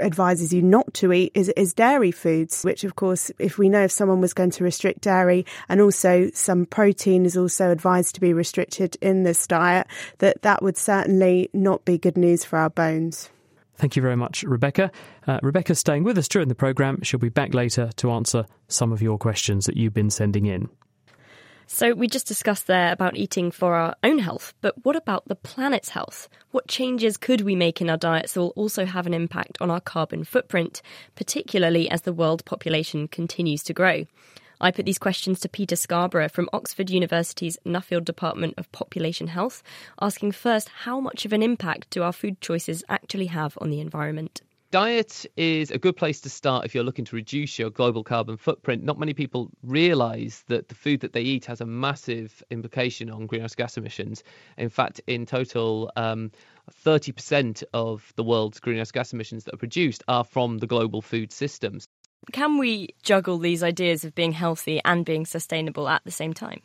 [0.00, 3.84] advises you not to eat is, is dairy foods, which of course, if we know
[3.84, 8.20] if someone was going to restrict dairy and also some protein is also advised to
[8.20, 9.86] be restricted in this diet,
[10.18, 13.30] that that would certainly not be good news for our bones.
[13.76, 14.90] Thank you very much, Rebecca.
[15.26, 17.00] Uh, Rebecca's staying with us during the programme.
[17.02, 20.68] She'll be back later to answer some of your questions that you've been sending in.
[21.70, 25.34] So, we just discussed there about eating for our own health, but what about the
[25.34, 26.26] planet's health?
[26.50, 29.70] What changes could we make in our diets that will also have an impact on
[29.70, 30.80] our carbon footprint,
[31.14, 34.06] particularly as the world population continues to grow?
[34.58, 39.62] I put these questions to Peter Scarborough from Oxford University's Nuffield Department of Population Health,
[40.00, 43.80] asking first how much of an impact do our food choices actually have on the
[43.80, 44.40] environment?
[44.70, 48.36] Diet is a good place to start if you're looking to reduce your global carbon
[48.36, 48.84] footprint.
[48.84, 53.24] Not many people realize that the food that they eat has a massive implication on
[53.24, 54.22] greenhouse gas emissions.
[54.58, 56.30] In fact, in total, um,
[56.84, 61.32] 30% of the world's greenhouse gas emissions that are produced are from the global food
[61.32, 61.86] systems.
[62.32, 66.60] Can we juggle these ideas of being healthy and being sustainable at the same time?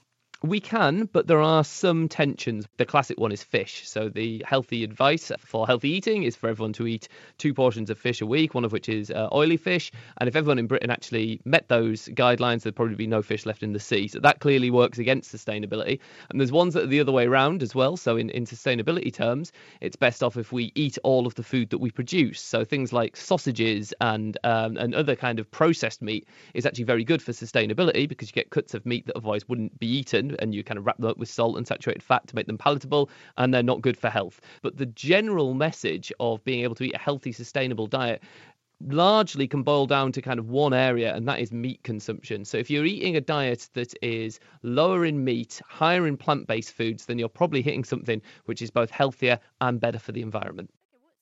[0.45, 2.67] We can, but there are some tensions.
[2.75, 3.87] The classic one is fish.
[3.87, 7.97] So, the healthy advice for healthy eating is for everyone to eat two portions of
[7.97, 9.89] fish a week, one of which is uh, oily fish.
[10.17, 13.63] And if everyone in Britain actually met those guidelines, there'd probably be no fish left
[13.63, 14.09] in the sea.
[14.09, 16.01] So, that clearly works against sustainability.
[16.29, 17.95] And there's ones that are the other way around as well.
[17.95, 21.69] So, in, in sustainability terms, it's best off if we eat all of the food
[21.69, 22.41] that we produce.
[22.41, 27.05] So, things like sausages and, um, and other kind of processed meat is actually very
[27.05, 30.53] good for sustainability because you get cuts of meat that otherwise wouldn't be eaten and
[30.53, 33.09] you kind of wrap them up with salt and saturated fat to make them palatable,
[33.37, 34.41] and they're not good for health.
[34.61, 38.21] But the general message of being able to eat a healthy, sustainable diet
[38.87, 42.45] largely can boil down to kind of one area, and that is meat consumption.
[42.45, 46.73] So if you're eating a diet that is lower in meat, higher in plant based
[46.73, 50.69] foods, then you're probably hitting something which is both healthier and better for the environment.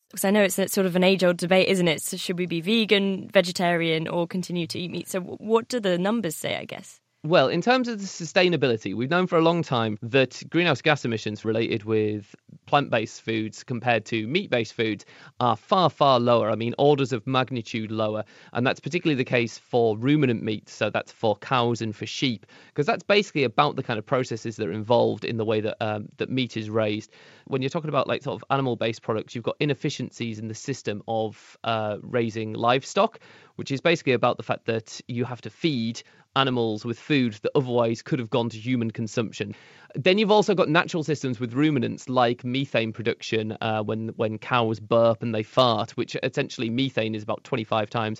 [0.09, 2.01] Because I know it's sort of an age old debate, isn't it?
[2.01, 5.07] So should we be vegan, vegetarian, or continue to eat meat?
[5.07, 7.00] So, what do the numbers say, I guess?
[7.23, 11.05] Well, in terms of the sustainability, we've known for a long time that greenhouse gas
[11.05, 15.05] emissions related with plant based foods compared to meat based foods
[15.39, 16.49] are far, far lower.
[16.49, 18.23] I mean, orders of magnitude lower.
[18.53, 20.67] And that's particularly the case for ruminant meat.
[20.67, 24.55] So that's for cows and for sheep, because that's basically about the kind of processes
[24.55, 27.11] that are involved in the way that, um, that meat is raised.
[27.45, 30.55] When you're talking about like sort of animal based products, you've got inefficiencies in the
[30.55, 33.19] system of uh, raising livestock,
[33.61, 36.01] which is basically about the fact that you have to feed
[36.35, 39.53] animals with food that otherwise could have gone to human consumption.
[39.93, 44.79] Then you've also got natural systems with ruminants like methane production uh, when when cows
[44.79, 48.19] burp and they fart, which essentially methane is about 25 times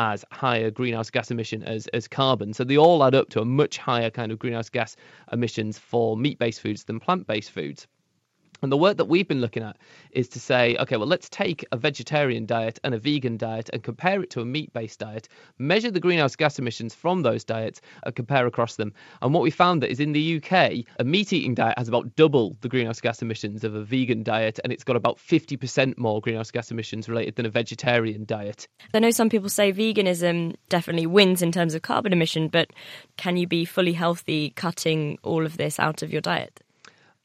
[0.00, 2.52] as higher greenhouse gas emission as, as carbon.
[2.52, 4.96] So they all add up to a much higher kind of greenhouse gas
[5.30, 7.86] emissions for meat based foods than plant based foods.
[8.62, 9.76] And the work that we've been looking at
[10.10, 13.82] is to say, okay, well, let's take a vegetarian diet and a vegan diet and
[13.82, 17.80] compare it to a meat based diet, measure the greenhouse gas emissions from those diets,
[18.02, 18.92] and compare across them.
[19.22, 22.16] And what we found that is in the UK, a meat eating diet has about
[22.16, 26.20] double the greenhouse gas emissions of a vegan diet, and it's got about 50% more
[26.20, 28.68] greenhouse gas emissions related than a vegetarian diet.
[28.92, 32.70] I know some people say veganism definitely wins in terms of carbon emission, but
[33.16, 36.60] can you be fully healthy cutting all of this out of your diet?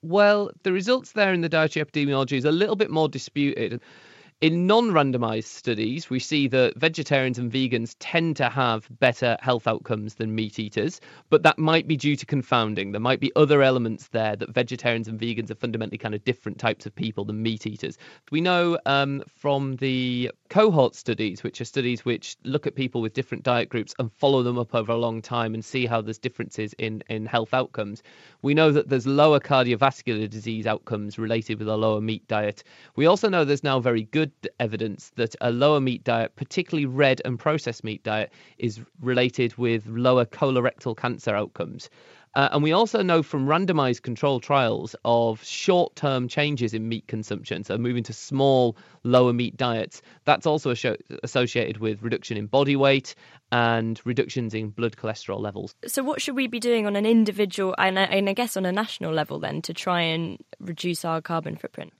[0.06, 3.82] Well, the results there in the dietary epidemiology is a little bit more disputed.
[4.42, 9.66] In non randomized studies, we see that vegetarians and vegans tend to have better health
[9.66, 12.92] outcomes than meat eaters, but that might be due to confounding.
[12.92, 16.60] There might be other elements there that vegetarians and vegans are fundamentally kind of different
[16.60, 17.98] types of people than meat eaters.
[18.30, 23.14] We know um, from the cohort studies, which are studies which look at people with
[23.14, 26.20] different diet groups and follow them up over a long time and see how there's
[26.20, 28.04] differences in, in health outcomes,
[28.42, 32.64] we know that there's lower cardiovascular disease outcomes related with a lower meat diet.
[32.98, 34.25] We also know there's now very good
[34.60, 39.86] evidence that a lower meat diet, particularly red and processed meat diet, is related with
[39.88, 41.90] lower colorectal cancer outcomes.
[42.36, 47.08] Uh, and we also know from randomized control trials of short term changes in meat
[47.08, 50.76] consumption, so moving to small, lower meat diets, that's also
[51.24, 53.16] associated with reduction in body weight
[53.54, 55.76] and reductions in blood cholesterol levels.
[55.88, 58.72] So, what should we be doing on an individual and, and I guess on a
[58.72, 61.94] national level then to try and reduce our carbon footprint?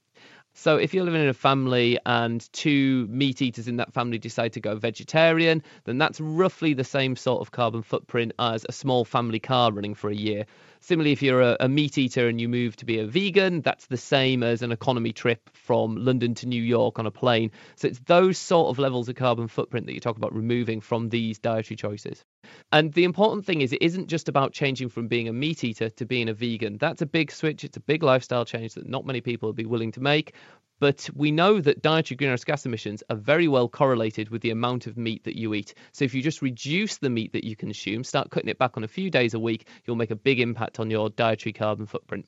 [0.58, 4.54] So if you're living in a family and two meat eaters in that family decide
[4.54, 9.04] to go vegetarian, then that's roughly the same sort of carbon footprint as a small
[9.04, 10.46] family car running for a year.
[10.86, 13.88] Similarly, if you're a, a, meat eater and you move to be a vegan, that's
[13.88, 17.50] the same as an economy trip from London to New York on a plane.
[17.76, 21.10] So it's those sort of levels of carbon footprint that you talk about removing from
[21.10, 22.24] these dietary choices.
[22.72, 25.90] And the important thing is, it isn't just about changing from being a meat eater
[25.90, 26.78] to being a vegan.
[26.78, 27.64] That's a big switch.
[27.64, 30.36] It's a big lifestyle change that not many people would be willing to make.
[30.80, 34.88] But we know that dietary greenhouse gas emissions are very well correlated with the amount
[34.88, 35.74] of meat that you eat.
[35.94, 38.84] So if you just reduce the meat that you consume, start cutting it back on
[38.84, 42.28] a few days a week, you'll make a big impact on your dietary carbon footprint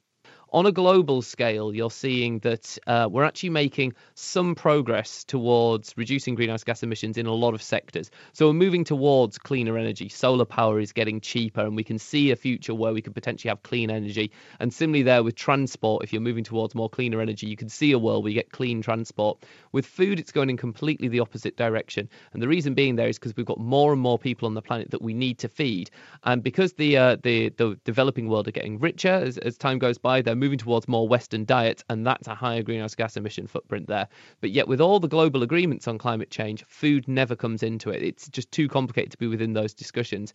[0.53, 6.35] on a global scale, you're seeing that uh, we're actually making some progress towards reducing
[6.35, 8.09] greenhouse gas emissions in a lot of sectors.
[8.33, 10.09] So we're moving towards cleaner energy.
[10.09, 13.49] Solar power is getting cheaper, and we can see a future where we could potentially
[13.49, 14.31] have clean energy.
[14.59, 17.91] And similarly, there with transport, if you're moving towards more cleaner energy, you can see
[17.91, 19.43] a world where you get clean transport.
[19.73, 22.09] With food, it's going in completely the opposite direction.
[22.33, 24.61] And the reason being there is because we've got more and more people on the
[24.61, 25.89] planet that we need to feed.
[26.23, 29.97] And because the uh, the, the developing world are getting richer as, as time goes
[29.97, 33.87] by, they're moving towards more Western diets, and that's a higher greenhouse gas emission footprint
[33.87, 34.07] there.
[34.41, 38.03] But yet, with all the global agreements on climate change, food never comes into it.
[38.03, 40.33] It's just too complicated to be within those discussions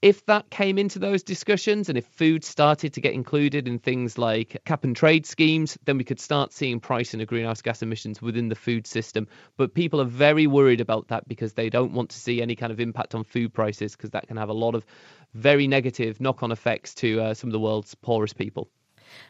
[0.00, 4.16] if that came into those discussions and if food started to get included in things
[4.16, 8.22] like cap and trade schemes, then we could start seeing pricing of greenhouse gas emissions
[8.22, 9.26] within the food system.
[9.56, 12.70] But people are very worried about that because they don't want to see any kind
[12.70, 14.86] of impact on food prices because that can have a lot of
[15.34, 18.70] very negative knock on effects to uh, some of the world's poorest people.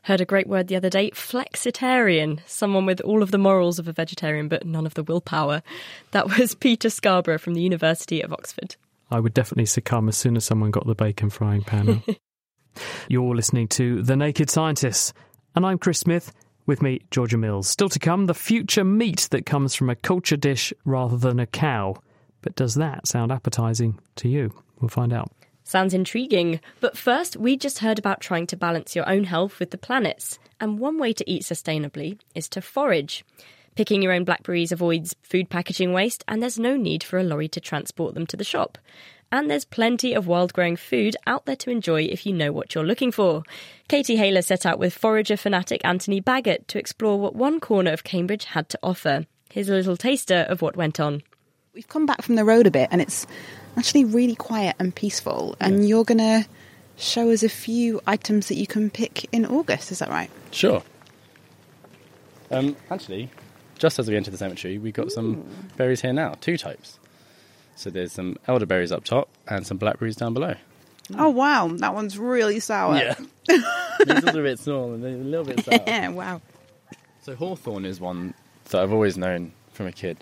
[0.03, 3.89] Heard a great word the other day flexitarian, someone with all of the morals of
[3.89, 5.63] a vegetarian but none of the willpower.
[6.11, 8.77] That was Peter Scarborough from the University of Oxford.
[9.11, 12.03] I would definitely succumb as soon as someone got the bacon frying pan
[13.09, 15.13] You're listening to The Naked Scientists,
[15.55, 16.33] and I'm Chris Smith.
[16.67, 17.67] With me, Georgia Mills.
[17.67, 21.47] Still to come, the future meat that comes from a culture dish rather than a
[21.47, 21.97] cow.
[22.43, 24.53] But does that sound appetising to you?
[24.79, 25.33] We'll find out.
[25.69, 26.61] Sounds intriguing.
[26.81, 30.39] But first, we just heard about trying to balance your own health with the planet's.
[30.59, 33.23] And one way to eat sustainably is to forage.
[33.77, 37.49] Picking your own blackberries avoids food packaging waste, and there's no need for a lorry
[37.49, 38.79] to transport them to the shop.
[39.31, 42.75] And there's plenty of wild growing food out there to enjoy if you know what
[42.75, 43.43] you're looking for.
[43.89, 48.05] Katie Haylor set out with forager fanatic Anthony Baggett to explore what one corner of
[48.05, 49.27] Cambridge had to offer.
[49.51, 51.23] Here's a little taster of what went on.
[51.75, 53.27] We've come back from the road a bit, and it's
[53.79, 55.57] actually really quiet and peaceful.
[55.61, 56.47] And you're going to
[56.97, 60.31] show us a few items that you can pick in August, is that right?
[60.51, 60.83] Sure.
[62.51, 63.31] Um, actually,
[63.79, 65.11] just as we enter the cemetery, we've got Ooh.
[65.11, 66.99] some berries here now, two types.
[67.77, 70.55] So there's some elderberries up top and some blackberries down below.
[71.17, 72.97] Oh wow, that one's really sour.
[72.97, 73.15] Yeah,
[73.49, 75.79] these are a bit small and a little bit sour.
[75.87, 76.43] Yeah, wow.
[77.23, 78.35] So hawthorn is one
[78.67, 80.19] that I've always known from a kid,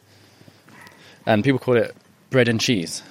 [1.25, 1.97] and people call it
[2.31, 3.03] bread and cheese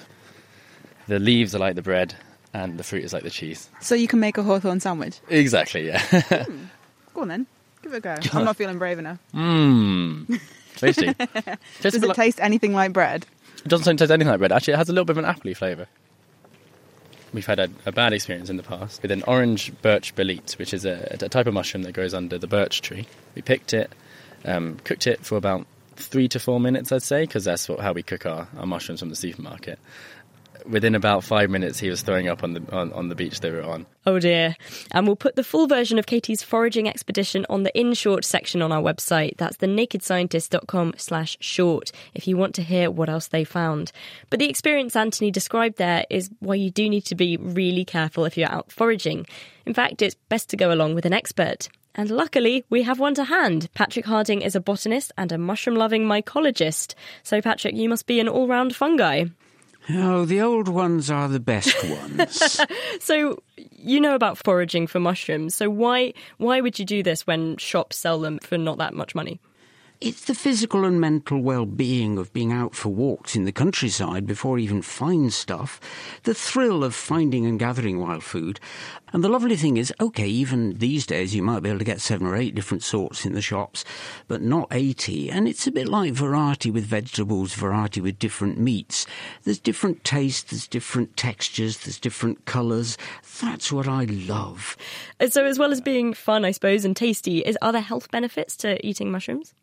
[1.06, 2.14] the leaves are like the bread
[2.52, 3.68] and the fruit is like the cheese.
[3.80, 5.20] So you can make a hawthorn sandwich?
[5.28, 5.98] Exactly, yeah.
[6.00, 6.68] mm.
[7.14, 7.46] Go on then.
[7.82, 8.16] Give it a go.
[8.32, 9.18] I'm not feeling brave enough.
[9.34, 10.40] Mmm.
[10.76, 11.06] Tasty.
[11.80, 12.16] Does it like...
[12.16, 13.26] taste anything like bread?
[13.64, 14.52] It doesn't taste anything like bread.
[14.52, 15.86] Actually, it has a little bit of an appley flavour.
[17.32, 20.72] We've had a, a, bad experience in the past with an orange birch bolete, which
[20.72, 23.06] is a, a, type of mushroom that grows under the birch tree.
[23.34, 23.92] We picked it,
[24.44, 27.92] um, cooked it for about three to four minutes, I'd say, because that's what, how
[27.92, 29.78] we cook our, our mushrooms from the supermarket.
[30.68, 33.50] Within about five minutes, he was throwing up on the on, on the beach they
[33.50, 33.86] were on.
[34.04, 34.56] Oh dear.
[34.92, 38.62] And we'll put the full version of Katie's foraging expedition on the in short section
[38.62, 39.36] on our website.
[39.36, 43.92] That's thenakedscientist.com slash short if you want to hear what else they found.
[44.30, 48.24] But the experience Anthony described there is why you do need to be really careful
[48.24, 49.26] if you're out foraging.
[49.64, 51.68] In fact, it's best to go along with an expert.
[51.96, 53.70] And luckily, we have one to hand.
[53.74, 56.94] Patrick Harding is a botanist and a mushroom loving mycologist.
[57.22, 59.24] So, Patrick, you must be an all round fungi.
[59.90, 62.60] Oh, the old ones are the best ones.
[63.00, 65.54] so you know about foraging for mushrooms.
[65.54, 69.14] So why why would you do this when shops sell them for not that much
[69.14, 69.40] money?
[69.98, 74.58] It's the physical and mental well-being of being out for walks in the countryside before
[74.58, 75.80] even find stuff,
[76.24, 78.60] the thrill of finding and gathering wild food.
[79.14, 82.02] And the lovely thing is, okay, even these days you might be able to get
[82.02, 83.86] seven or eight different sorts in the shops,
[84.28, 85.30] but not 80.
[85.30, 89.06] And it's a bit like variety with vegetables, variety with different meats.
[89.44, 92.98] There's different tastes, there's different textures, there's different colours.
[93.40, 94.76] That's what I love.
[95.30, 98.56] So as well as being fun, I suppose, and tasty, is are there health benefits
[98.58, 99.54] to eating mushrooms?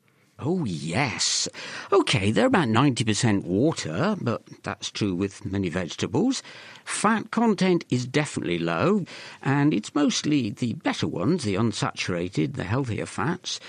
[0.45, 1.47] Oh, yes.
[1.93, 6.43] Okay, they're about 90% water, but that's true with many vegetables.
[6.83, 9.05] Fat content is definitely low,
[9.41, 13.61] and it's mostly the better ones, the unsaturated, the healthier fats.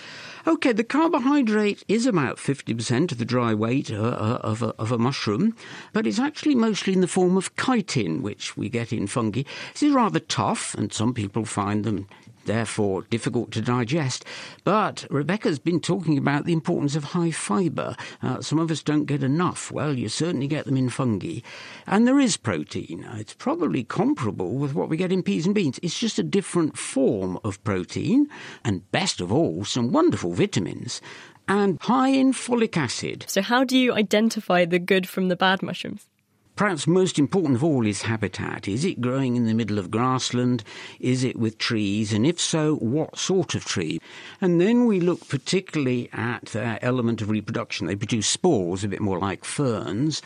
[0.49, 4.91] Okay, the carbohydrate is about 50% of the dry weight uh, uh, of, a, of
[4.91, 5.57] a mushroom,
[5.93, 9.45] but it's actually mostly in the form of chitin, which we get in fungi.
[9.75, 12.09] This is rather tough, and some people find them
[12.47, 14.25] therefore difficult to digest.
[14.65, 17.97] But Rebecca's been talking about the importance of high fibre.
[18.23, 19.71] Uh, some of us don't get enough.
[19.71, 21.41] Well, you certainly get them in fungi.
[21.87, 23.05] And there is protein.
[23.05, 25.79] Uh, it's probably comparable with what we get in peas and beans.
[25.83, 28.29] It's just a different form of protein.
[28.65, 31.01] And best of all, some wonderful vitamins.
[31.47, 33.27] And high in folic acid.
[33.29, 36.09] So, how do you identify the good from the bad mushrooms?
[36.57, 38.69] Perhaps most important of all is habitat.
[38.69, 40.63] Is it growing in the middle of grassland?
[41.01, 42.13] Is it with trees?
[42.13, 44.01] And if so, what sort of tree?
[44.41, 47.89] And then we look particularly at their element of reproduction.
[47.89, 50.23] They produce spores, a bit more like ferns.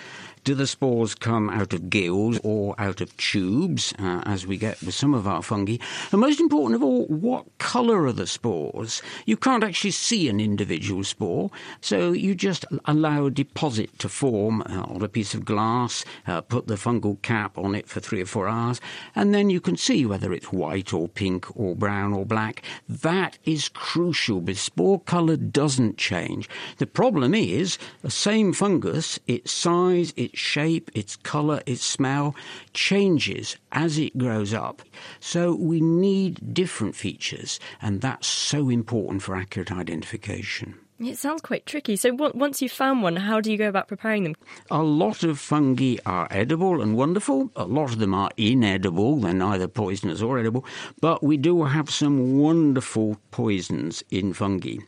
[0.49, 4.83] Do the spores come out of gills or out of tubes, uh, as we get
[4.83, 5.77] with some of our fungi?
[6.11, 9.03] And most important of all, what colour are the spores?
[9.27, 11.51] You can't actually see an individual spore,
[11.83, 16.41] so you just allow a deposit to form uh, on a piece of glass, uh,
[16.41, 18.81] put the fungal cap on it for three or four hours,
[19.15, 22.63] and then you can see whether it's white or pink or brown or black.
[22.89, 26.49] That is crucial because spore colour doesn't change.
[26.79, 32.35] The problem is the same fungus, its size, its shape, its colour, its smell
[32.73, 34.83] changes as it grows up.
[35.21, 40.75] So we need different features, and that's so important for accurate identification.
[41.01, 41.95] It sounds quite tricky.
[41.95, 44.35] So once you've found one, how do you go about preparing them?
[44.69, 47.53] A lot of fungi are edible and wonderful.
[47.55, 49.17] A lot of them are inedible.
[49.21, 50.65] They're neither poisonous or edible.
[51.01, 54.79] But we do have some wonderful poisons in fungi.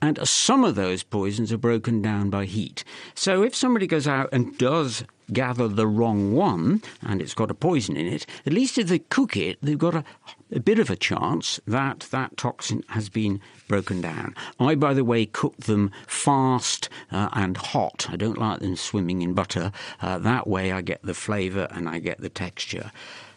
[0.00, 2.84] And some of those poisons are broken down by heat.
[3.16, 5.02] So if somebody goes out and does
[5.32, 9.00] gather the wrong one and it's got a poison in it, at least if they
[9.00, 10.04] cook it, they've got a,
[10.52, 14.34] a bit of a chance that that toxin has been broken down.
[14.60, 18.06] I, by the way, cook them fast uh, and hot.
[18.08, 19.72] I don't like them swimming in butter.
[20.00, 22.92] Uh, that way I get the flavour and I get the texture.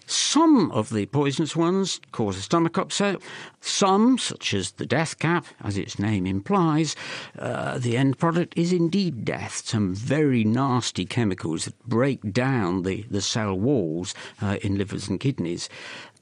[0.10, 3.18] Some of the poisonous ones cause a stomach upset.
[3.62, 6.96] Some, such as the death cap, as its name implies,
[7.38, 9.62] uh, the end product is indeed death.
[9.66, 15.20] Some very nasty chemicals that break down the, the cell walls uh, in livers and
[15.20, 15.70] kidneys.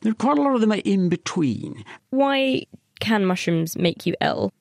[0.01, 1.83] There are quite a lot of them are in between.
[2.09, 2.65] Why
[2.99, 4.51] can mushrooms make you ill?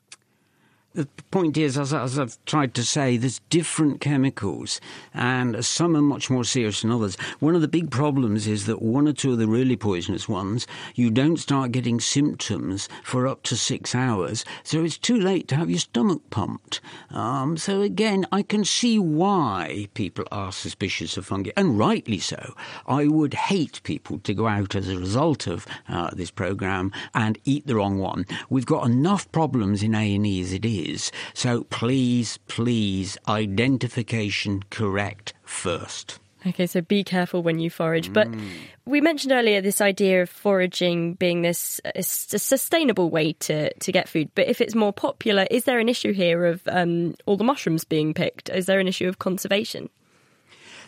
[0.96, 4.80] The point is, as, as, I've tried to say, there's different chemicals,
[5.12, 7.16] and some are much more serious than others.
[7.38, 10.66] One of the big problems is that one or two of the really poisonous ones,
[10.94, 15.56] you don't start getting symptoms for up to six hours, so it's too late to
[15.56, 16.80] have your stomach pumped.
[17.10, 22.54] Um, so again, I can see why people are suspicious of fungi, and rightly so.
[22.86, 27.38] I would hate people to go out as a result of uh, this program and
[27.44, 28.24] eat the wrong one.
[28.48, 31.12] We've got enough problems in A and E as it is is.
[31.34, 36.18] So please, please, identification correct first.
[36.46, 38.12] Okay, so be careful when you forage.
[38.12, 38.48] But mm.
[38.84, 44.08] we mentioned earlier this idea of foraging being this a sustainable way to, to get
[44.08, 44.30] food.
[44.34, 47.84] But if it's more popular, is there an issue here of um, all the mushrooms
[47.84, 48.48] being picked?
[48.48, 49.88] Is there an issue of conservation?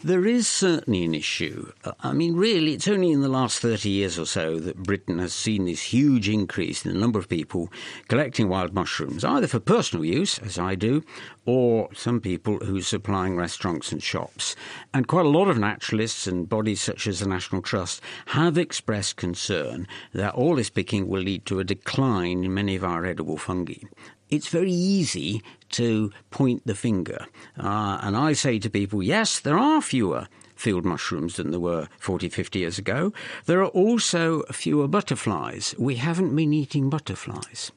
[0.04, 1.72] There is certainly an issue.
[2.00, 5.32] I mean, really, it's only in the last 30 years or so that Britain has
[5.32, 7.68] seen this huge increase in the number of people
[8.06, 11.02] collecting wild mushrooms, either for personal use, as I do,
[11.46, 14.54] or some people who are supplying restaurants and shops.
[14.94, 19.16] And quite a lot of naturalists and bodies such as the National Trust have expressed
[19.16, 23.36] concern that all this picking will lead to a decline in many of our edible
[23.36, 23.82] fungi.
[24.30, 27.26] It's very easy to point the finger.
[27.58, 31.88] Uh, and I say to people, yes, there are fewer field mushrooms than there were
[31.98, 33.12] 40, 50 years ago.
[33.46, 35.74] There are also fewer butterflies.
[35.78, 37.70] We haven't been eating butterflies.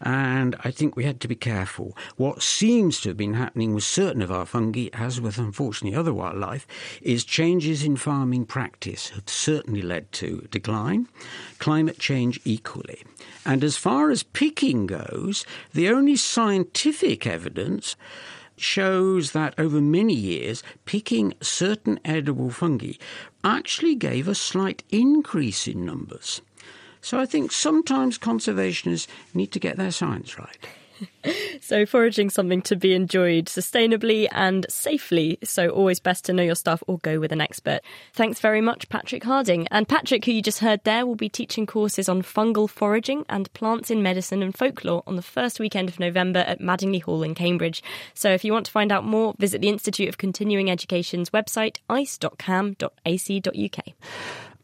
[0.00, 1.96] And I think we had to be careful.
[2.16, 6.12] What seems to have been happening with certain of our fungi, as with unfortunately other
[6.12, 6.66] wildlife,
[7.00, 11.08] is changes in farming practice have certainly led to decline,
[11.58, 13.02] climate change equally.
[13.44, 17.96] And as far as picking goes, the only scientific evidence
[18.56, 22.92] shows that over many years, picking certain edible fungi
[23.44, 26.40] actually gave a slight increase in numbers.
[27.06, 30.58] So I think sometimes conservationists need to get their science right.
[31.60, 35.38] so foraging something to be enjoyed sustainably and safely.
[35.44, 37.82] So always best to know your stuff or go with an expert.
[38.12, 39.68] Thanks very much, Patrick Harding.
[39.68, 43.52] And Patrick, who you just heard there, will be teaching courses on fungal foraging and
[43.52, 47.36] plants in medicine and folklore on the first weekend of November at Madingley Hall in
[47.36, 47.84] Cambridge.
[48.14, 51.76] So if you want to find out more, visit the Institute of Continuing Education's website,
[51.88, 52.88] ice.cam.ac.uk.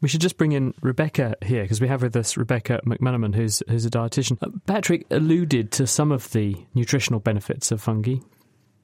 [0.03, 3.63] We should just bring in Rebecca here because we have with us Rebecca McManamon, who's
[3.69, 4.37] who's a dietitian.
[4.41, 8.15] Uh, Patrick alluded to some of the nutritional benefits of fungi.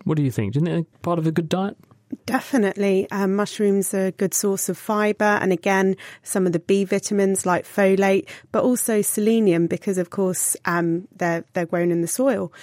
[0.06, 0.56] What do you think?
[0.56, 1.76] Isn't it part of a good diet?
[2.26, 3.06] Definitely.
[3.12, 7.46] Um, mushrooms are a good source of fibre, and again, some of the B vitamins
[7.46, 12.54] like folate, but also selenium because, of course, um, they're they're grown in the soil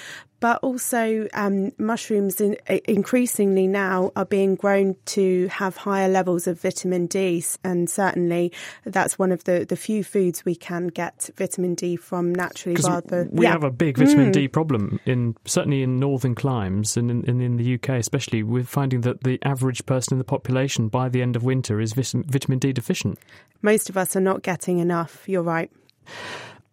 [0.46, 6.60] but also um, mushrooms in, increasingly now are being grown to have higher levels of
[6.60, 8.52] vitamin D, and certainly
[8.84, 12.80] that's one of the, the few foods we can get vitamin D from naturally.
[12.80, 13.50] Rather, we yeah.
[13.50, 14.34] have a big vitamin mm.
[14.34, 18.44] D problem in certainly in northern climes and in, in, in, the UK, especially.
[18.44, 21.92] We're finding that the average person in the population by the end of winter is
[21.92, 23.18] vitamin D deficient.
[23.62, 25.28] Most of us are not getting enough.
[25.28, 25.72] You're right.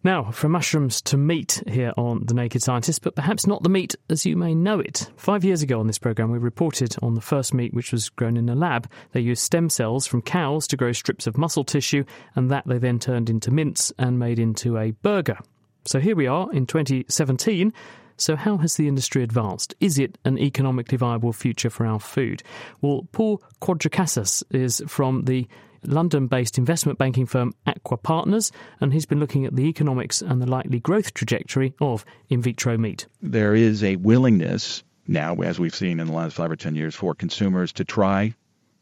[0.04, 3.94] Now, from mushrooms to meat here on The Naked Scientist, but perhaps not the meat
[4.10, 5.10] as you may know it.
[5.16, 8.36] Five years ago on this programme, we reported on the first meat which was grown
[8.36, 8.86] in a lab.
[9.12, 12.04] They used stem cells from cows to grow strips of muscle tissue,
[12.36, 15.38] and that they then turned into mince and made into a burger.
[15.86, 17.72] So here we are in 2017.
[18.18, 19.74] So, how has the industry advanced?
[19.80, 22.42] Is it an economically viable future for our food?
[22.82, 25.48] Well, Paul Cuatrecasas is from the
[25.86, 30.40] London based investment banking firm Aquaa Partners, and he's been looking at the economics and
[30.40, 33.06] the likely growth trajectory of in vitro meat.
[33.22, 36.94] There is a willingness now, as we've seen in the last five or ten years,
[36.94, 38.34] for consumers to try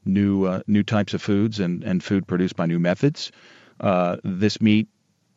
[0.05, 3.33] new uh, new types of foods and, and food produced by new methods.
[3.81, 4.89] Uh, this meat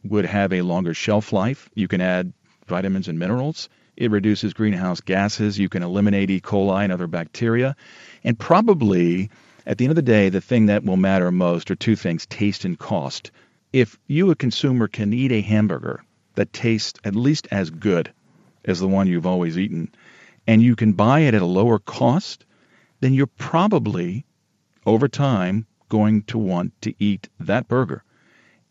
[0.03, 1.69] would have a longer shelf life.
[1.73, 2.33] You can add
[2.67, 3.69] vitamins and minerals.
[3.97, 5.57] It reduces greenhouse gases.
[5.57, 6.41] You can eliminate E.
[6.41, 7.75] coli and other bacteria.
[8.23, 9.29] And probably
[9.65, 12.25] at the end of the day, the thing that will matter most are two things
[12.25, 13.31] taste and cost.
[13.73, 16.03] If you, a consumer, can eat a hamburger
[16.35, 18.11] that tastes at least as good
[18.63, 19.93] as the one you've always eaten,
[20.47, 22.45] and you can buy it at a lower cost,
[22.99, 24.25] then you're probably,
[24.85, 28.03] over time, going to want to eat that burger.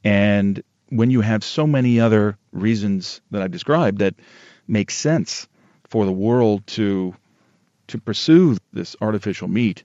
[0.03, 4.15] And when you have so many other reasons that I've described that
[4.69, 5.49] make sense
[5.89, 7.15] for the world to
[7.87, 9.85] to pursue this artificial meat,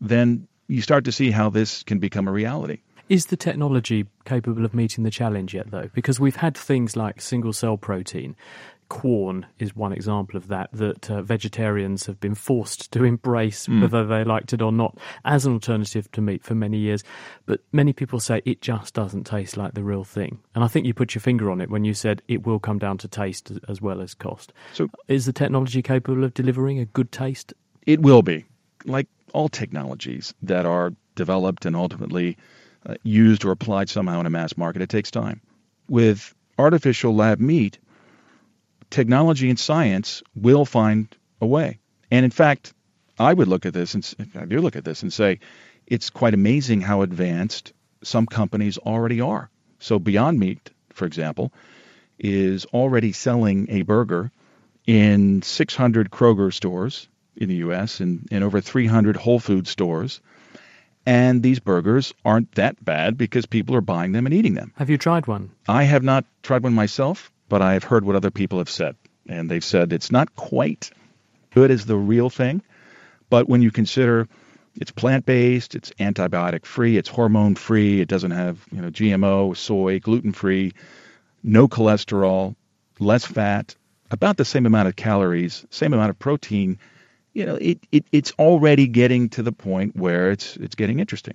[0.00, 2.80] then you start to see how this can become a reality.
[3.08, 5.88] Is the technology capable of meeting the challenge yet, though?
[5.94, 8.36] Because we've had things like single cell protein.
[8.90, 13.82] Quorn is one example of that, that uh, vegetarians have been forced to embrace, mm.
[13.82, 17.02] whether they liked it or not, as an alternative to meat for many years.
[17.46, 20.38] But many people say it just doesn't taste like the real thing.
[20.54, 22.78] And I think you put your finger on it when you said it will come
[22.78, 24.52] down to taste as well as cost.
[24.72, 27.52] So, is the technology capable of delivering a good taste?
[27.86, 28.46] It will be.
[28.88, 32.36] Like all technologies that are developed and ultimately
[32.86, 35.40] uh, used or applied somehow in a mass market, it takes time.
[35.88, 37.78] With artificial lab meat,
[38.90, 41.78] technology and science will find a way.
[42.10, 42.72] And in fact,
[43.18, 45.40] I would look at this and I do look at this and say
[45.86, 47.72] it's quite amazing how advanced
[48.02, 49.50] some companies already are.
[49.80, 51.52] So Beyond Meat, for example,
[52.18, 54.30] is already selling a burger
[54.86, 57.08] in 600 Kroger stores
[57.38, 58.00] in the U.S.
[58.00, 60.20] and in over 300 Whole Food stores.
[61.06, 64.72] And these burgers aren't that bad because people are buying them and eating them.
[64.76, 65.52] Have you tried one?
[65.66, 68.96] I have not tried one myself, but I have heard what other people have said.
[69.26, 70.90] And they've said it's not quite
[71.54, 72.62] good as the real thing.
[73.30, 74.28] But when you consider
[74.76, 79.56] it's plant based, it's antibiotic free, it's hormone free, it doesn't have you know GMO,
[79.56, 80.72] soy, gluten free,
[81.42, 82.54] no cholesterol,
[82.98, 83.74] less fat,
[84.10, 86.78] about the same amount of calories, same amount of protein.
[87.32, 91.34] You know, it, it it's already getting to the point where it's it's getting interesting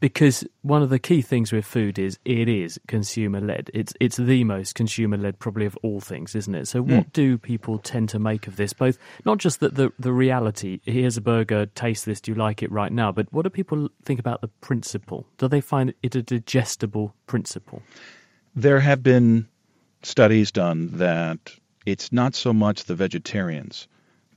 [0.00, 3.70] because one of the key things with food is it is consumer led.
[3.74, 6.68] It's it's the most consumer led probably of all things, isn't it?
[6.68, 7.12] So what mm.
[7.12, 8.72] do people tend to make of this?
[8.72, 12.62] Both not just that the the reality, here's a burger, taste this, do you like
[12.62, 15.26] it right now, but what do people think about the principle?
[15.38, 17.82] Do they find it a digestible principle?
[18.54, 19.48] There have been
[20.02, 21.38] studies done that
[21.86, 23.88] it's not so much the vegetarians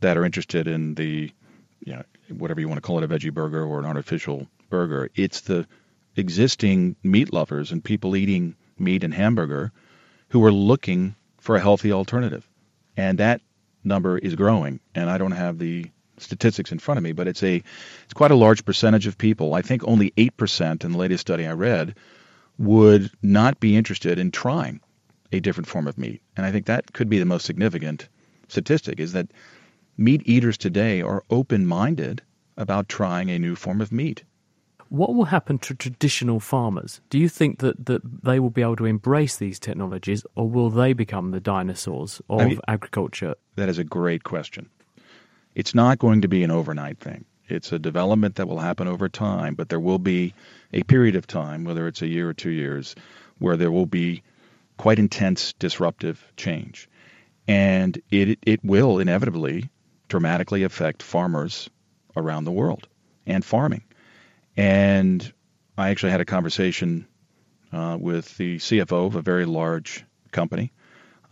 [0.01, 1.31] that are interested in the
[1.79, 5.09] you know, whatever you want to call it, a veggie burger or an artificial burger.
[5.15, 5.67] It's the
[6.15, 9.71] existing meat lovers and people eating meat and hamburger
[10.29, 12.47] who are looking for a healthy alternative.
[12.97, 13.41] And that
[13.83, 14.79] number is growing.
[14.93, 17.63] And I don't have the statistics in front of me, but it's a
[18.03, 19.53] it's quite a large percentage of people.
[19.53, 21.95] I think only 8% in the latest study I read
[22.57, 24.81] would not be interested in trying
[25.31, 26.21] a different form of meat.
[26.37, 28.07] And I think that could be the most significant
[28.49, 29.31] statistic is that
[29.97, 32.21] meat eaters today are open-minded
[32.57, 34.23] about trying a new form of meat.
[34.89, 36.99] What will happen to traditional farmers?
[37.09, 40.69] Do you think that, that they will be able to embrace these technologies or will
[40.69, 43.35] they become the dinosaurs of I mean, agriculture?
[43.55, 44.69] That is a great question.
[45.55, 47.25] It's not going to be an overnight thing.
[47.47, 50.33] It's a development that will happen over time, but there will be
[50.73, 52.95] a period of time, whether it's a year or two years,
[53.39, 54.23] where there will be
[54.77, 56.89] quite intense disruptive change.
[57.47, 59.69] And it, it will inevitably
[60.11, 61.69] dramatically affect farmers
[62.17, 62.85] around the world
[63.25, 63.81] and farming.
[64.57, 65.33] And
[65.77, 67.07] I actually had a conversation
[67.71, 70.73] uh, with the CFO of a very large company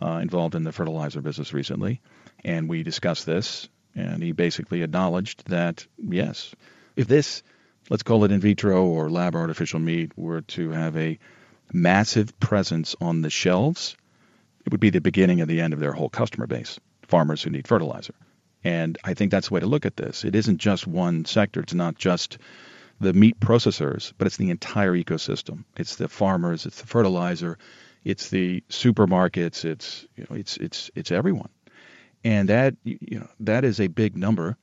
[0.00, 2.00] uh, involved in the fertilizer business recently,
[2.42, 3.68] and we discussed this.
[3.94, 6.54] And he basically acknowledged that yes,
[6.96, 7.42] if this,
[7.90, 11.18] let's call it in vitro or lab artificial meat, were to have a
[11.70, 13.94] massive presence on the shelves,
[14.64, 17.50] it would be the beginning of the end of their whole customer base, farmers who
[17.50, 18.14] need fertilizer.
[18.62, 20.24] And I think that's the way to look at this.
[20.24, 21.60] It isn't just one sector.
[21.60, 22.38] It's not just
[23.00, 25.64] the meat processors, but it's the entire ecosystem.
[25.76, 27.58] It's the farmers, it's the fertilizer,
[28.04, 31.48] it's the supermarkets, it's you know, it's it's it's everyone.
[32.22, 34.58] And that you know, that is a big number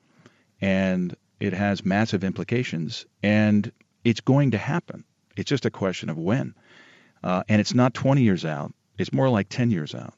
[0.61, 3.71] and it has massive implications and
[4.03, 5.03] it's going to happen.
[5.35, 6.53] It's just a question of when.
[7.23, 8.73] Uh, and it's not 20 years out.
[8.97, 10.13] It's more like 10 years out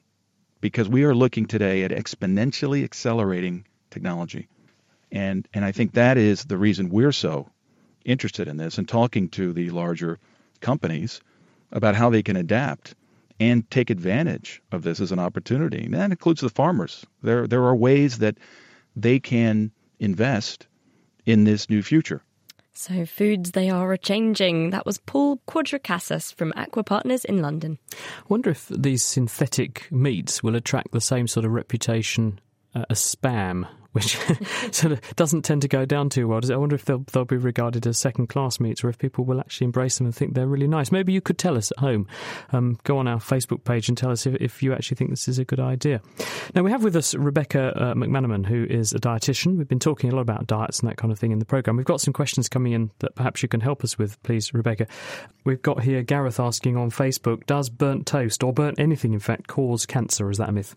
[0.60, 4.48] because we are looking today at exponentially accelerating technology.
[5.12, 7.48] And, and I think that is the reason we're so
[8.04, 10.18] interested in this and talking to the larger
[10.60, 11.20] companies
[11.72, 12.94] about how they can adapt
[13.38, 15.84] and take advantage of this as an opportunity.
[15.84, 17.06] And that includes the farmers.
[17.22, 18.36] There, there are ways that
[18.94, 20.66] they can invest
[21.26, 22.22] in this new future.
[22.72, 24.70] So, foods they are a changing.
[24.70, 27.78] That was Paul Cuatrecasas from Aquaa Partners in London.
[27.92, 32.40] I wonder if these synthetic meats will attract the same sort of reputation
[32.74, 34.16] uh, as spam which
[34.70, 36.40] sort of doesn't tend to go down too well.
[36.40, 36.54] Does it?
[36.54, 39.40] I wonder if they'll, they'll be regarded as second class meats or if people will
[39.40, 40.92] actually embrace them and think they're really nice.
[40.92, 42.06] Maybe you could tell us at home.
[42.52, 45.26] Um, go on our Facebook page and tell us if, if, you actually think this
[45.26, 46.00] is a good idea.
[46.54, 49.56] Now, we have with us Rebecca uh, McManamon, who is a dietitian.
[49.56, 51.76] We've been talking a lot about diets and that kind of thing in the programme.
[51.76, 54.86] We've got some questions coming in that perhaps you can help us with, please, Rebecca.
[55.44, 59.46] We've got here Gareth asking on Facebook Does burnt toast, or burnt anything, in fact,
[59.46, 60.30] cause cancer?
[60.30, 60.76] Is that a myth?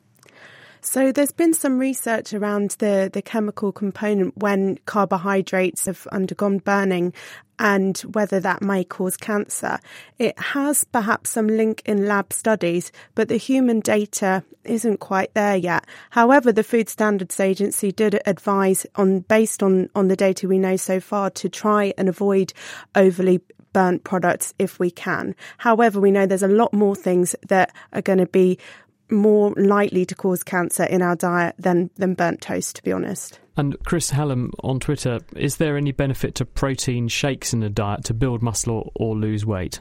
[0.86, 7.14] So there's been some research around the, the chemical component when carbohydrates have undergone burning
[7.58, 9.80] and whether that may cause cancer.
[10.20, 15.56] It has perhaps some link in lab studies, but the human data isn't quite there
[15.56, 15.86] yet.
[16.10, 20.76] However, the Food Standards Agency did advise on based on, on the data we know
[20.76, 22.52] so far to try and avoid
[22.94, 23.40] overly
[23.74, 25.36] burnt products if we can.
[25.58, 28.60] However, we know there's a lot more things that are going to be
[29.12, 33.40] more likely to cause cancer in our diet than, than burnt toast, to be honest.
[33.56, 38.04] And Chris Hallam on Twitter, is there any benefit to protein shakes in a diet
[38.06, 39.80] to build muscle or, or lose weight?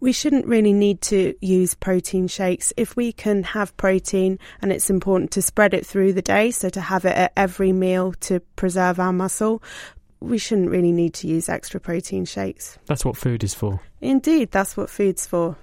[0.00, 2.72] We shouldn't really need to use protein shakes.
[2.76, 6.68] If we can have protein, and it's important to spread it through the day, so
[6.70, 9.60] to have it at every meal to preserve our muscle,
[10.20, 12.78] we shouldn't really need to use extra protein shakes.
[12.86, 13.80] That's what food is for.
[14.00, 15.56] Indeed, that's what food's for.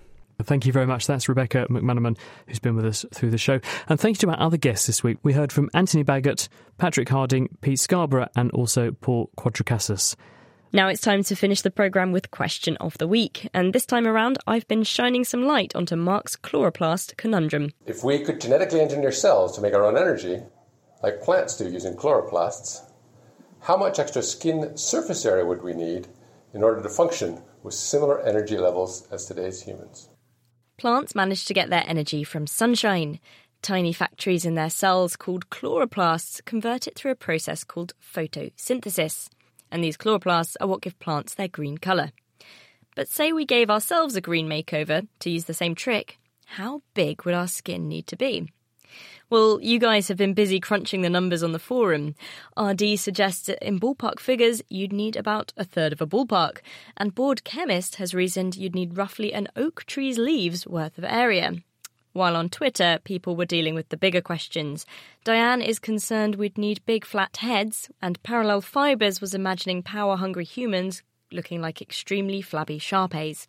[0.44, 1.08] Thank you very much.
[1.08, 2.18] That's Rebecca McManamon,
[2.48, 3.60] who's been with us through the show.
[3.88, 5.18] And thank you to our other guests this week.
[5.24, 10.16] We heard from Anthony Baggott, Patrick Harding, Pete Scarborough, and also Paul Cuatrecasas.
[10.74, 13.50] Now it's time to finish the programme with Question of the Week.
[13.54, 17.72] And this time around, I've been shining some light onto Mark's chloroplast conundrum.
[17.86, 20.42] If we could genetically engineer cells to make our own energy,
[21.02, 22.82] like plants do using chloroplasts,
[23.62, 26.08] how much extra skin surface area would we need
[26.54, 30.10] in order to function with similar energy levels as today's humans?
[30.78, 33.20] Plants manage to get their energy from sunshine.
[33.62, 39.30] Tiny factories in their cells called chloroplasts convert it through a process called photosynthesis.
[39.72, 42.12] And these chloroplasts are what give plants their green colour.
[42.96, 47.24] But say we gave ourselves a green makeover to use the same trick, how big
[47.24, 48.50] would our skin need to be?
[49.30, 52.16] Well, you guys have been busy crunching the numbers on the forum.
[52.58, 56.60] RD suggests that in ballpark figures, you'd need about a third of a ballpark,
[56.96, 61.56] and Bored Chemist has reasoned you'd need roughly an oak tree's leaves worth of area.
[62.14, 64.86] While on Twitter, people were dealing with the bigger questions.
[65.26, 70.46] Diane is concerned we'd need big flat heads, and Parallel Fibres was imagining power hungry
[70.46, 73.48] humans looking like extremely flabby Shar-Peis.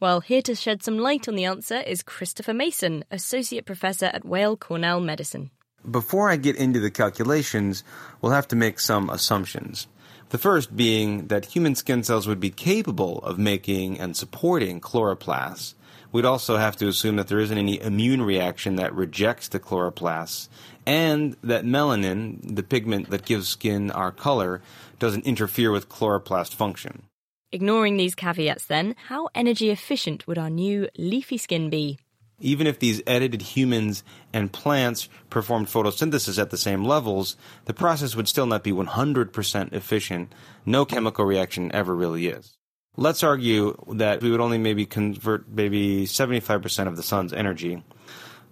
[0.00, 4.24] Well, here to shed some light on the answer is Christopher Mason, Associate Professor at
[4.24, 5.50] Weill Cornell Medicine.
[5.88, 7.84] Before I get into the calculations,
[8.20, 9.86] we'll have to make some assumptions.
[10.30, 15.74] The first being that human skin cells would be capable of making and supporting chloroplasts.
[16.12, 20.48] We'd also have to assume that there isn't any immune reaction that rejects the chloroplasts,
[20.86, 24.62] and that melanin, the pigment that gives skin our color,
[24.98, 27.07] doesn't interfere with chloroplast function.
[27.50, 31.98] Ignoring these caveats, then, how energy efficient would our new leafy skin be?
[32.40, 38.14] Even if these edited humans and plants performed photosynthesis at the same levels, the process
[38.14, 40.30] would still not be 100% efficient.
[40.66, 42.58] No chemical reaction ever really is.
[42.98, 47.82] Let's argue that we would only maybe convert maybe 75% of the sun's energy.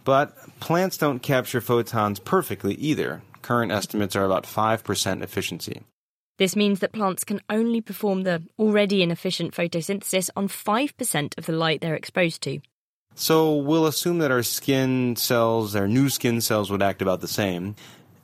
[0.05, 3.20] But plants don't capture photons perfectly either.
[3.42, 5.82] Current estimates are about 5% efficiency.
[6.39, 11.53] This means that plants can only perform the already inefficient photosynthesis on 5% of the
[11.53, 12.61] light they're exposed to.
[13.14, 17.28] So we'll assume that our skin cells, our new skin cells, would act about the
[17.28, 17.74] same.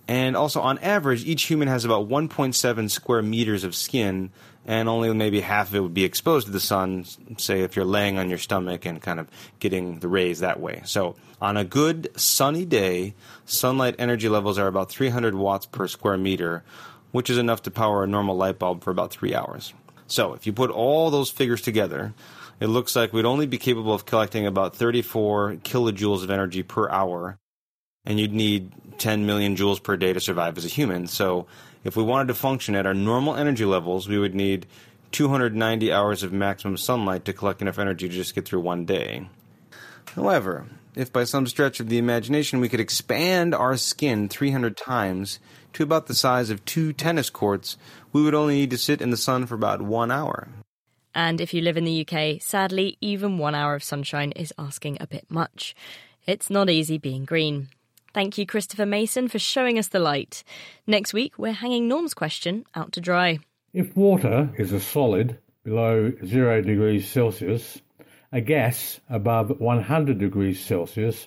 [0.06, 4.30] And also, on average, each human has about 1.7 square meters of skin,
[4.66, 7.06] and only maybe half of it would be exposed to the sun,
[7.38, 9.28] say if you're laying on your stomach and kind of
[9.60, 10.82] getting the rays that way.
[10.84, 13.14] So, on a good sunny day,
[13.46, 16.64] sunlight energy levels are about 300 watts per square meter,
[17.12, 19.72] which is enough to power a normal light bulb for about three hours.
[20.06, 22.12] So, if you put all those figures together,
[22.60, 26.90] it looks like we'd only be capable of collecting about 34 kilojoules of energy per
[26.90, 27.38] hour,
[28.04, 31.06] and you'd need 10 million joules per day to survive as a human.
[31.06, 31.46] So,
[31.84, 34.66] if we wanted to function at our normal energy levels, we would need
[35.12, 39.28] 290 hours of maximum sunlight to collect enough energy to just get through one day.
[40.14, 45.38] However, if by some stretch of the imagination we could expand our skin 300 times
[45.74, 47.76] to about the size of two tennis courts,
[48.12, 50.48] we would only need to sit in the sun for about one hour.
[51.14, 54.98] And if you live in the UK, sadly, even one hour of sunshine is asking
[55.00, 55.74] a bit much.
[56.26, 57.68] It's not easy being green.
[58.14, 60.44] Thank you, Christopher Mason, for showing us the light.
[60.86, 63.40] Next week, we're hanging Norm's question out to dry.
[63.72, 67.80] If water is a solid below zero degrees Celsius,
[68.30, 71.26] a gas above 100 degrees Celsius,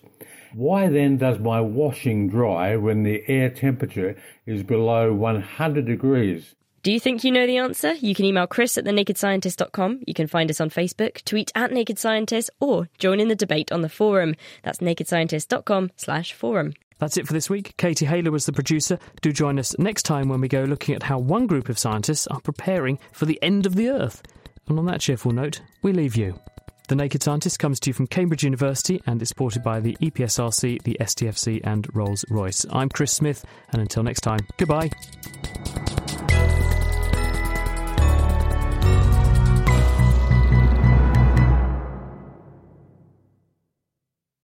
[0.56, 6.56] why then does my washing dry when the air temperature is below 100 degrees?
[6.82, 7.94] Do you think you know the answer?
[7.96, 10.04] You can email chris at thenakedscientist.com.
[10.08, 13.72] You can find us on Facebook, tweet at Naked Scientist, or join in the debate
[13.74, 14.36] on the forum.
[14.64, 16.74] That's nakedscientist.com slash forum.
[17.00, 17.76] That's it for this week.
[17.76, 18.98] Katie Haylor was the producer.
[19.22, 22.28] Do join us next time when we go looking at how one group of scientists
[22.28, 24.24] are preparing for the end of the Earth.
[24.68, 26.40] And on that cheerful note, we leave you.
[26.88, 30.84] The Naked Scientist comes to you from Cambridge University and is supported by the EPSRC,
[30.84, 32.64] the STFC, and Rolls Royce.
[32.70, 34.92] I'm Chris Smith, and until next time, goodbye.